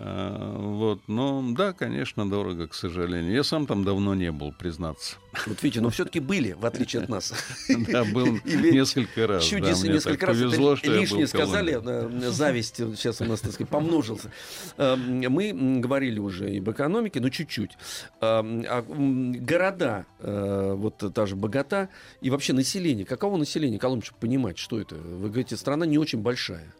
Вот, 0.75 1.01
но 1.07 1.43
да, 1.51 1.73
конечно, 1.73 2.29
дорого, 2.29 2.67
к 2.67 2.75
сожалению. 2.75 3.33
Я 3.33 3.43
сам 3.43 3.65
там 3.65 3.83
давно 3.83 4.13
не 4.13 4.31
был, 4.31 4.51
признаться. 4.51 5.15
Вот 5.47 5.63
видите, 5.63 5.81
но 5.81 5.89
все-таки 5.89 6.19
были, 6.19 6.51
в 6.53 6.65
отличие 6.65 7.01
от 7.01 7.09
нас. 7.09 7.33
Да, 7.91 8.03
был 8.05 8.39
несколько 8.45 9.27
раз. 9.27 9.43
Чудесно 9.43 9.87
несколько 9.87 10.27
раз. 10.27 10.37
Повезло, 10.37 10.75
что 10.75 10.93
лишнее 10.93 11.27
сказали, 11.27 11.81
зависть 12.29 12.77
сейчас 12.77 13.21
у 13.21 13.25
нас, 13.25 13.41
так 13.41 13.53
сказать, 13.53 13.69
помножился. 13.69 14.31
Мы 14.77 15.79
говорили 15.79 16.19
уже 16.19 16.51
и 16.53 16.59
об 16.59 16.69
экономике, 16.69 17.19
но 17.19 17.29
чуть-чуть. 17.29 17.71
Города, 18.21 20.05
вот 20.19 21.13
та 21.13 21.25
же 21.25 21.35
Богата, 21.35 21.89
и 22.21 22.29
вообще 22.29 22.53
население, 22.53 23.05
каково 23.05 23.37
население 23.37 23.64
населения 23.65 23.79
Колумбии, 23.79 24.05
чтобы 24.05 24.19
понимать, 24.19 24.57
что 24.57 24.79
это? 24.79 24.95
Вы 24.95 25.29
говорите, 25.29 25.57
страна 25.57 25.85
не 25.85 25.97
очень 25.97 26.19
большая. 26.19 26.73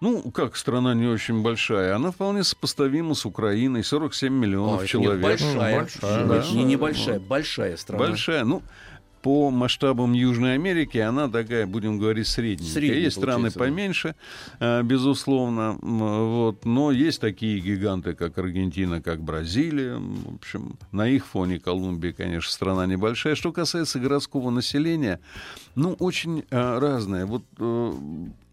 Ну, 0.00 0.30
как 0.30 0.56
страна 0.56 0.94
не 0.94 1.06
очень 1.06 1.42
большая, 1.42 1.96
она 1.96 2.12
вполне 2.12 2.44
сопоставима 2.44 3.14
с 3.14 3.26
Украиной, 3.26 3.82
47 3.82 4.32
миллионов 4.32 4.82
а, 4.82 4.86
человек. 4.86 5.20
большая, 5.20 5.50
ну, 5.52 5.80
большая, 5.80 6.26
да. 6.26 6.44
не 6.52 6.64
небольшая, 6.64 7.18
большая 7.18 7.76
страна. 7.76 8.06
Большая, 8.06 8.44
ну, 8.44 8.62
по 9.22 9.50
масштабам 9.50 10.12
Южной 10.12 10.54
Америки 10.54 10.98
она 10.98 11.28
такая, 11.28 11.66
будем 11.66 11.98
говорить, 11.98 12.28
средненькая. 12.28 12.74
Средний, 12.74 13.02
есть 13.02 13.16
страны 13.16 13.50
поменьше, 13.50 14.14
да. 14.60 14.82
безусловно, 14.82 15.78
вот, 15.80 16.64
но 16.64 16.90
есть 16.90 17.20
такие 17.20 17.60
гиганты, 17.60 18.14
как 18.14 18.38
Аргентина, 18.38 19.00
как 19.02 19.20
Бразилия. 19.20 19.96
В 19.96 20.36
общем, 20.36 20.76
на 20.92 21.08
их 21.08 21.26
фоне 21.26 21.58
Колумбия, 21.58 22.12
конечно, 22.12 22.50
страна 22.50 22.86
небольшая. 22.86 23.34
Что 23.34 23.52
касается 23.52 23.98
городского 23.98 24.50
населения, 24.50 25.20
ну, 25.74 25.94
очень 25.98 26.44
э, 26.50 26.78
разное. 26.78 27.26
Вот 27.26 27.42
э, 27.58 27.92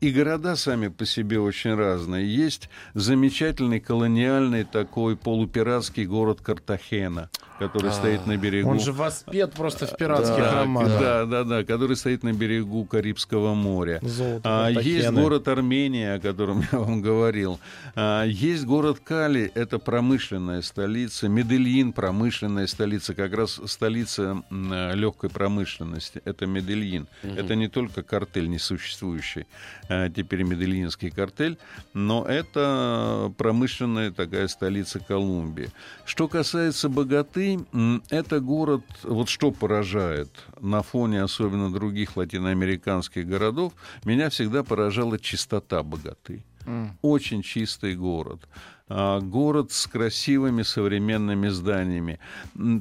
и 0.01 0.11
города 0.11 0.55
сами 0.55 0.89
по 0.89 1.05
себе 1.05 1.39
очень 1.39 1.73
разные. 1.73 2.27
Есть 2.27 2.69
замечательный 2.93 3.79
колониальный 3.79 4.63
такой 4.63 5.15
полупиратский 5.15 6.05
город 6.05 6.41
Картахена, 6.41 7.29
который 7.59 7.89
а, 7.89 7.93
стоит 7.93 8.25
на 8.27 8.37
берегу. 8.37 8.69
Он 8.69 8.79
же 8.79 8.91
воспет 8.91 9.53
просто 9.53 9.87
в 9.87 9.95
пиратских 9.95 10.37
да, 10.37 10.61
романах. 10.61 10.99
Да, 10.99 11.25
да, 11.25 11.43
да, 11.43 11.63
который 11.63 11.95
стоит 11.95 12.23
на 12.23 12.33
берегу 12.33 12.85
Карибского 12.85 13.53
моря. 13.53 13.99
а, 14.43 14.69
есть 14.69 15.09
город 15.11 15.47
Армения, 15.47 16.15
о 16.15 16.19
котором 16.19 16.63
я 16.71 16.79
вам 16.79 17.01
говорил. 17.01 17.59
А, 17.95 18.23
есть 18.23 18.65
город 18.65 18.99
Кали, 19.03 19.51
это 19.55 19.79
промышленная 19.79 20.61
столица. 20.61 21.27
Медельин 21.27 21.93
промышленная 21.93 22.67
столица, 22.67 23.13
как 23.13 23.33
раз 23.33 23.61
столица 23.65 24.43
легкой 24.49 25.29
промышленности. 25.29 26.21
Это 26.25 26.45
Медельин. 26.45 27.07
Угу. 27.23 27.33
Это 27.33 27.55
не 27.55 27.67
только 27.67 28.03
картель 28.03 28.49
несуществующий 28.49 29.45
Э, 29.87 30.09
теперь 30.09 30.43
Медельинский 30.43 31.11
картель, 31.11 31.57
но 31.93 32.25
это 32.25 33.31
промышленная 33.37 34.11
такая 34.11 34.47
столица 34.47 34.99
Колумбии. 34.99 35.69
Что 36.05 36.27
касается 36.27 36.89
Богаты, 36.89 37.44
это 38.09 38.39
город, 38.39 38.83
вот 39.03 39.29
что 39.29 39.51
поражает 39.51 40.29
на 40.59 40.81
фоне 40.81 41.23
особенно 41.23 41.71
других 41.71 42.17
латиноамериканских 42.17 43.27
городов, 43.27 43.73
меня 44.05 44.29
всегда 44.29 44.63
поражала 44.63 45.19
чистота 45.19 45.83
Богаты. 45.83 46.43
Очень 47.01 47.41
чистый 47.43 47.95
город. 47.95 48.47
А, 48.87 49.19
город 49.19 49.71
с 49.71 49.87
красивыми 49.87 50.61
современными 50.61 51.47
зданиями. 51.47 52.19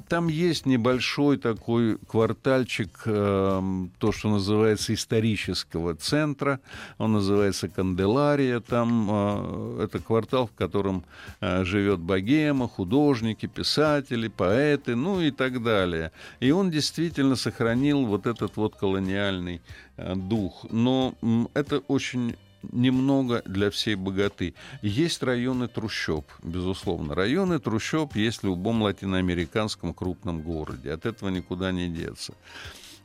Там 0.06 0.28
есть 0.28 0.66
небольшой 0.66 1.38
такой 1.38 1.96
квартальчик, 1.96 2.90
эм, 3.06 3.90
то, 3.98 4.12
что 4.12 4.28
называется 4.28 4.92
исторического 4.92 5.94
центра. 5.94 6.60
Он 6.98 7.14
называется 7.14 7.68
Канделария. 7.68 8.60
Там 8.60 9.08
э, 9.10 9.84
это 9.84 9.98
квартал, 9.98 10.48
в 10.48 10.52
котором 10.52 11.04
э, 11.40 11.64
живет 11.64 12.00
богема, 12.00 12.68
художники, 12.68 13.46
писатели, 13.46 14.28
поэты, 14.28 14.96
ну 14.96 15.22
и 15.22 15.30
так 15.30 15.62
далее. 15.62 16.12
И 16.38 16.50
он 16.50 16.70
действительно 16.70 17.34
сохранил 17.34 18.04
вот 18.04 18.26
этот 18.26 18.56
вот 18.56 18.76
колониальный 18.76 19.62
дух. 19.96 20.66
Но 20.70 21.14
это 21.54 21.78
очень 21.88 22.36
немного 22.72 23.42
для 23.44 23.70
всей 23.70 23.94
богаты. 23.94 24.54
Есть 24.82 25.22
районы 25.22 25.68
трущоб, 25.68 26.26
безусловно. 26.42 27.14
Районы 27.14 27.58
трущоб 27.58 28.16
есть 28.16 28.42
в 28.42 28.46
любом 28.46 28.82
латиноамериканском 28.82 29.94
крупном 29.94 30.42
городе. 30.42 30.92
От 30.92 31.06
этого 31.06 31.28
никуда 31.30 31.72
не 31.72 31.88
деться. 31.88 32.34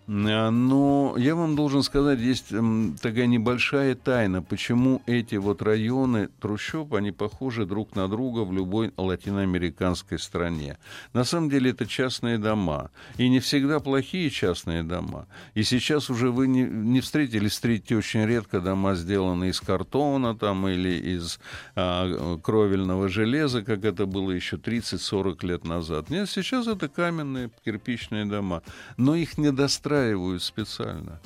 А, 0.10 0.50
Но 0.50 1.16
я 1.18 1.36
вам 1.36 1.56
должен 1.56 1.84
сказать, 1.84 2.20
есть 2.20 2.52
м, 2.52 2.96
такая 3.00 3.28
небольшая 3.28 3.94
тайна, 3.94 4.42
почему 4.42 5.04
эти 5.06 5.36
вот 5.36 5.62
районы 5.62 6.30
трущоб, 6.40 6.96
они 6.96 7.12
похожи 7.12 7.66
друг 7.66 7.96
на 7.96 8.08
друга 8.08 8.40
в 8.40 8.52
любой 8.52 8.92
латиноамериканской 8.98 10.18
стране. 10.18 10.78
На 11.14 11.24
самом 11.24 11.50
деле 11.50 11.72
это 11.72 11.86
частные 11.86 12.40
дома. 12.40 12.90
И 13.18 13.30
не 13.30 13.40
всегда 13.40 13.80
плохие 13.80 14.32
частные 14.32 14.82
дома. 14.82 15.28
И 15.54 15.64
сейчас 15.64 16.10
уже 16.10 16.32
вы 16.32 16.48
не, 16.48 16.64
не 16.64 17.02
встретились, 17.02 17.52
встретите 17.52 17.96
очень 17.96 18.26
редко 18.26 18.62
дома, 18.62 18.96
сделанные 18.96 19.52
из 19.52 19.62
картона 19.62 20.36
там, 20.36 20.68
или 20.68 21.16
из 21.16 21.40
а, 21.76 22.38
кровельного 22.40 23.10
железа, 23.10 23.62
как 23.62 23.86
это 23.86 24.08
было 24.08 24.32
еще 24.32 24.58
30-40 24.58 25.46
лет 25.46 25.66
назад. 25.66 26.10
Нет, 26.10 26.30
сейчас 26.30 26.66
это 26.66 26.88
каменные 26.88 27.52
кирпичные 27.64 28.26
дома. 28.26 28.64
Но 28.98 29.14
их 29.14 29.38
не 29.38 29.52
достраивают 29.52 29.99
специально. 30.44 31.20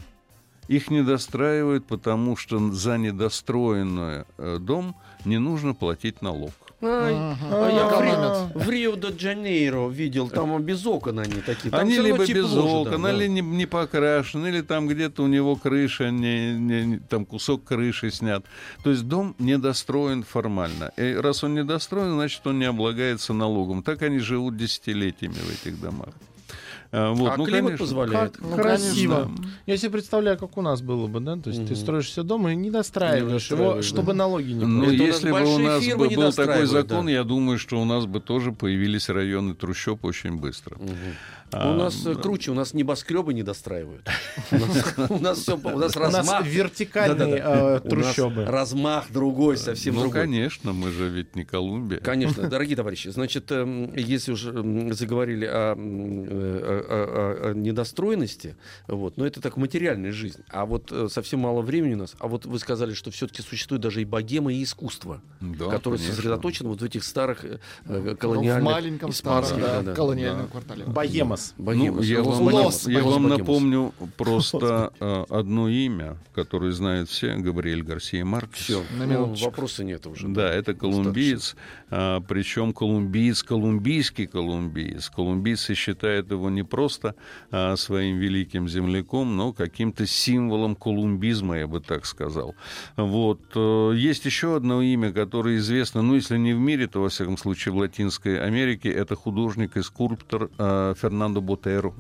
Их 0.70 0.90
не 0.90 1.04
достраивают, 1.04 1.86
потому 1.86 2.38
что 2.38 2.72
за 2.72 2.98
недостроенный 2.98 4.24
э, 4.38 4.58
дом 4.60 4.96
не 5.26 5.38
нужно 5.38 5.74
платить 5.74 6.22
налог. 6.22 6.52
Ай, 6.82 7.14
Ага. 7.16 7.38
а 7.52 7.72
я 7.72 7.86
в, 8.66 8.70
Рио-де-Джанейро 8.70 9.88
видел, 9.90 10.30
там 10.30 10.62
без 10.62 10.86
окон 10.86 11.20
они 11.20 11.36
такие. 11.46 11.70
Там 11.72 11.82
Они 11.82 11.98
либо 11.98 12.26
тепло 12.26 12.42
без 12.44 12.50
же, 12.52 12.60
окон, 12.60 13.02
да. 13.04 13.14
или 13.14 13.28
не, 13.28 13.42
не 13.42 13.66
покрашены, 13.66 14.48
или 14.48 14.62
там 14.62 14.88
где-то 14.88 15.24
у 15.24 15.28
него 15.28 15.56
крыша, 15.56 16.12
не, 16.12 16.54
не- 16.54 16.86
не- 16.86 17.00
там 17.00 17.26
кусок 17.26 17.64
крыши 17.64 18.12
снят. 18.12 18.44
То 18.84 18.90
есть 18.90 19.08
дом 19.08 19.34
недостроен 19.40 20.24
формально. 20.24 20.92
И 20.98 21.14
раз 21.14 21.44
он 21.44 21.54
недостроен, 21.56 22.14
значит, 22.16 22.46
он 22.48 22.60
не 22.60 22.66
облагается 22.66 23.34
налогом. 23.34 23.82
Так 23.84 24.02
они 24.02 24.20
живут 24.20 24.58
десятилетиями 24.58 25.36
в 25.36 25.50
этих 25.52 25.80
домах. 25.80 26.10
А, 26.96 27.12
вот, 27.12 27.32
А 27.32 27.38
ну, 27.38 27.46
климат 27.46 27.64
конечно. 27.64 27.86
позволяет. 27.86 28.38
Как 28.38 28.42
Ну, 28.44 28.56
красиво. 28.56 29.24
конечно. 29.24 29.46
Я 29.66 29.78
себе 29.78 29.90
представляю, 29.90 30.38
как 30.38 30.56
у 30.58 30.62
нас 30.62 30.84
было 30.84 31.08
бы, 31.08 31.20
да? 31.22 31.38
То 31.38 31.50
есть 31.50 31.62
ты 31.66 31.74
Мгм. 31.74 31.76
строишь 31.76 32.12
себе 32.12 32.22
дом 32.22 32.48
и 32.48 32.56
не 32.56 32.70
достраиваешь 32.70 33.50
Не 33.50 33.56
его, 33.58 33.64
достраиваешь, 33.64 33.86
чтобы 33.86 34.08
да. 34.10 34.14
налоги 34.14 34.52
не 34.52 34.64
Ну, 34.64 34.84
платить. 34.84 35.00
Это 35.02 35.04
у 35.04 35.08
нас 35.08 35.16
если 35.16 35.30
бы 35.96 36.06
у 36.06 36.10
нас 36.20 36.36
бы 36.36 36.44
был 36.46 36.46
такой 36.46 36.66
закон, 36.68 37.06
да. 37.08 37.12
я 37.12 37.24
думаю, 37.24 37.58
что 37.58 37.82
у 37.82 37.86
нас 37.86 38.06
бы 38.06 38.20
тоже 38.20 38.52
появились 38.52 39.10
районы 39.10 39.56
трущоб 39.56 40.06
очень 40.06 40.38
быстро. 40.38 40.76
Мгм. 40.78 40.94
У 41.54 41.74
нас 41.74 42.06
э, 42.06 42.14
да. 42.16 42.22
круче, 42.22 42.52
у 42.52 42.54
нас 42.54 42.74
небоскребы 42.74 43.34
не 43.34 43.44
достраивают. 43.44 44.08
У 45.10 45.20
нас- 45.20 45.40
все, 45.40 45.58
у 45.58 45.78
нас 45.78 45.96
размах. 45.96 46.46
вертикальные 46.46 47.42
э, 47.44 47.80
трущобы. 47.88 48.46
размах 48.46 49.12
другой, 49.12 49.58
совсем 49.58 49.96
ну, 49.96 50.02
другой. 50.02 50.22
конечно, 50.22 50.74
мы 50.74 50.92
же 50.92 51.10
ведь 51.10 51.36
не 51.36 51.44
Колумбия. 51.44 52.00
Конечно, 52.00 52.48
дорогие 52.50 52.76
товарищи, 52.76 53.10
значит, 53.10 53.52
эм, 53.52 53.94
если 53.96 54.32
уже 54.32 54.52
заговорили 54.94 55.46
о, 55.46 55.76
э, 55.78 57.54
недостроенности, 57.56 58.56
вот, 58.88 59.18
но 59.18 59.26
это 59.26 59.42
так 59.42 59.58
материальная 59.58 60.12
жизнь. 60.12 60.44
А 60.50 60.66
вот 60.66 60.92
э, 60.92 61.08
совсем 61.10 61.40
мало 61.42 61.62
времени 61.62 61.96
у 61.96 61.98
нас. 61.98 62.16
А 62.20 62.28
вот 62.28 62.46
вы 62.46 62.60
сказали, 62.60 62.94
что 62.94 63.12
все-таки 63.12 63.42
существует 63.42 63.82
даже 63.82 64.02
и 64.02 64.06
богема, 64.06 64.54
и 64.54 64.64
искусство, 64.64 65.22
которое 65.70 65.98
сосредоточено 65.98 66.70
вот 66.70 66.82
в 66.82 66.84
этих 66.84 67.04
старых 67.04 67.44
э, 67.46 67.48
э, 67.54 67.58
Ну, 67.86 68.00
В 68.02 68.16
колониальных 68.16 68.64
маленьком 68.64 69.12
старом 69.12 69.94
колониальном 69.94 70.48
квартале. 70.48 70.86
Богемос. 71.58 71.98
Ну, 71.98 72.02
я 72.04 72.22
Лос 72.22 72.38
вам, 72.38 72.46
Богемос. 72.46 72.88
я 72.88 73.04
Лос 73.04 73.14
вам 73.14 73.30
напомню 73.30 73.94
просто 74.18 74.94
э, 75.00 75.26
одно 75.30 75.70
имя, 75.70 76.18
которое 76.34 76.72
знают 76.72 77.10
все, 77.10 77.36
Габриэль 77.36 77.84
Гарсия 77.84 78.26
Маркес. 78.26 78.64
Все, 78.64 78.84
На 78.98 79.06
ну, 79.06 79.34
вопроса 79.36 79.84
нет 79.84 80.06
уже. 80.08 80.28
Да, 80.28 80.52
это 80.52 80.74
колумбиец, 80.74 81.56
причем 82.28 82.74
колумбиец, 82.74 83.44
колумбийский 83.44 84.26
колумбиец. 84.26 85.10
Колумбийцы 85.10 85.76
считают 85.76 86.32
его 86.32 86.50
не 86.50 86.64
просто 86.64 87.16
а, 87.52 87.76
своим 87.76 88.18
великим 88.18 88.68
земляком, 88.68 89.36
но 89.36 89.54
каким-то 89.54 90.08
символом 90.08 90.76
колумбизма, 90.76 91.58
я 91.58 91.68
бы 91.68 91.82
так 91.82 92.06
сказал. 92.06 92.56
Вот. 92.96 93.42
э, 93.56 93.94
Есть 93.96 94.26
еще 94.26 94.56
одно 94.56 94.82
имя, 94.82 95.12
которое 95.12 95.58
известно, 95.58 96.02
ну, 96.02 96.16
если 96.16 96.38
не 96.38 96.54
в 96.54 96.60
мире, 96.60 96.88
то, 96.88 97.02
во 97.02 97.10
всяком 97.10 97.38
случае, 97.38 97.74
в 97.74 97.78
Латинской 97.78 98.40
Америке, 98.40 98.92
это 98.92 99.16
художник 99.16 99.78
и 99.78 99.84
скульптор 99.84 100.50
а, 100.58 100.94
Фернандо 100.96 101.42
Ботеро 101.42 101.94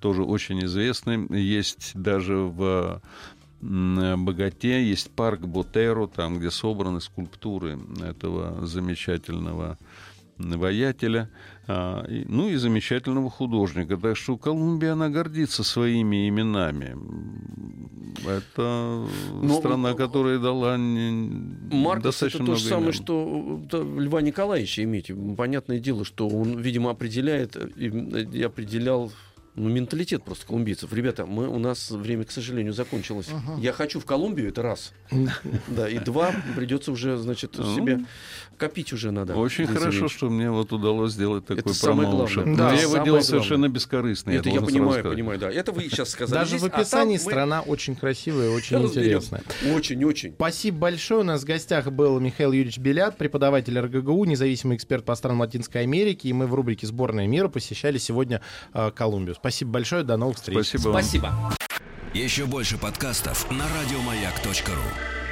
тоже 0.00 0.22
очень 0.22 0.62
известный. 0.64 1.26
Есть 1.40 1.92
даже 1.94 2.36
в 2.36 3.00
Богате 3.60 4.84
есть 4.88 5.10
парк 5.10 5.40
Ботеро, 5.40 6.06
там, 6.06 6.38
где 6.38 6.50
собраны 6.50 7.00
скульптуры 7.00 7.78
этого 8.02 8.66
замечательного 8.66 9.78
воятеля, 10.36 11.30
а, 11.66 12.04
ну 12.28 12.48
и 12.48 12.56
замечательного 12.56 13.30
художника. 13.30 13.96
Так 13.96 14.16
что 14.16 14.36
Колумбия, 14.36 14.92
она 14.92 15.08
гордится 15.08 15.62
своими 15.62 16.28
именами. 16.28 16.96
Это 18.26 19.06
Но- 19.42 19.58
страна, 19.58 19.94
которая 19.94 20.38
дала 20.38 20.76
Маркс 20.76 22.02
достаточно 22.04 22.38
это 22.38 22.46
то 22.46 22.54
же 22.56 22.64
самое, 22.64 22.86
имен. 22.86 22.92
что 22.92 23.60
э, 23.72 24.00
Льва 24.00 24.22
Николаевича 24.22 24.82
иметь. 24.84 25.10
Понятное 25.36 25.78
дело, 25.78 26.04
что 26.04 26.28
он, 26.28 26.58
видимо, 26.58 26.90
определяет 26.90 27.56
э, 27.56 27.68
э, 27.76 28.24
и 28.32 28.42
определял 28.42 29.12
ну, 29.56 29.68
менталитет 29.68 30.24
просто 30.24 30.46
колумбийцев. 30.46 30.92
Ребята, 30.92 31.26
мы, 31.26 31.48
у 31.48 31.58
нас 31.58 31.90
время, 31.90 32.24
к 32.24 32.30
сожалению, 32.32 32.72
закончилось. 32.72 33.28
Ага. 33.32 33.60
Я 33.60 33.72
хочу 33.72 34.00
в 34.00 34.04
Колумбию, 34.04 34.48
это 34.48 34.62
раз. 34.62 34.92
Да, 35.68 35.88
и 35.88 35.98
два, 35.98 36.34
придется 36.56 36.92
уже, 36.92 37.16
значит, 37.16 37.54
Ну, 37.56 37.74
себе 37.74 38.00
копить 38.56 38.92
уже 38.92 39.10
надо. 39.10 39.34
Очень 39.34 39.66
хорошо, 39.66 40.08
что 40.08 40.30
мне 40.30 40.50
вот 40.50 40.72
удалось 40.72 41.12
сделать 41.12 41.46
такой 41.46 41.72
промоушен. 41.80 42.44
главное. 42.44 42.56
Да, 42.56 42.72
я 42.72 42.82
его 42.82 42.92
самое 42.92 43.04
делал 43.04 43.18
главное. 43.18 43.22
совершенно 43.22 43.68
бескорыстно. 43.68 44.30
Это 44.30 44.48
я 44.48 44.60
понимаю, 44.60 45.04
понимаю, 45.04 45.38
да. 45.38 45.50
Это 45.50 45.72
вы 45.72 45.82
сейчас 45.84 46.10
сказали. 46.10 46.40
Даже 46.40 46.58
в 46.58 46.64
а 46.64 46.66
описании 46.66 47.16
страна 47.16 47.60
очень 47.60 47.96
красивая 47.96 48.50
и 48.50 48.54
очень 48.54 48.82
интересная. 48.82 49.42
Очень-очень. 49.74 50.32
Спасибо 50.34 50.78
большое. 50.78 51.20
У 51.20 51.24
нас 51.24 51.42
в 51.42 51.44
гостях 51.44 51.90
был 51.90 52.18
Михаил 52.20 52.52
Юрьевич 52.52 52.78
Белят, 52.78 53.18
преподаватель 53.18 53.78
РГГУ, 53.78 54.24
независимый 54.24 54.76
эксперт 54.76 55.04
по 55.04 55.14
странам 55.14 55.40
Латинской 55.40 55.82
Америки. 55.82 56.28
И 56.28 56.32
мы 56.32 56.46
в 56.46 56.54
рубрике 56.54 56.86
«Сборная 56.86 57.26
мира» 57.26 57.48
посещали 57.48 57.98
сегодня 57.98 58.40
э, 58.72 58.90
Колумбию. 58.94 59.34
Спасибо 59.44 59.72
большое. 59.72 60.04
До 60.04 60.16
новых 60.16 60.38
встреч. 60.38 60.68
Спасибо 60.68 60.88
вам. 60.88 61.02
Спасибо. 61.02 61.34
Еще 62.14 62.46
больше 62.46 62.78
подкастов 62.78 63.50
на 63.50 63.66
радиомаяк.ру. 63.78 65.23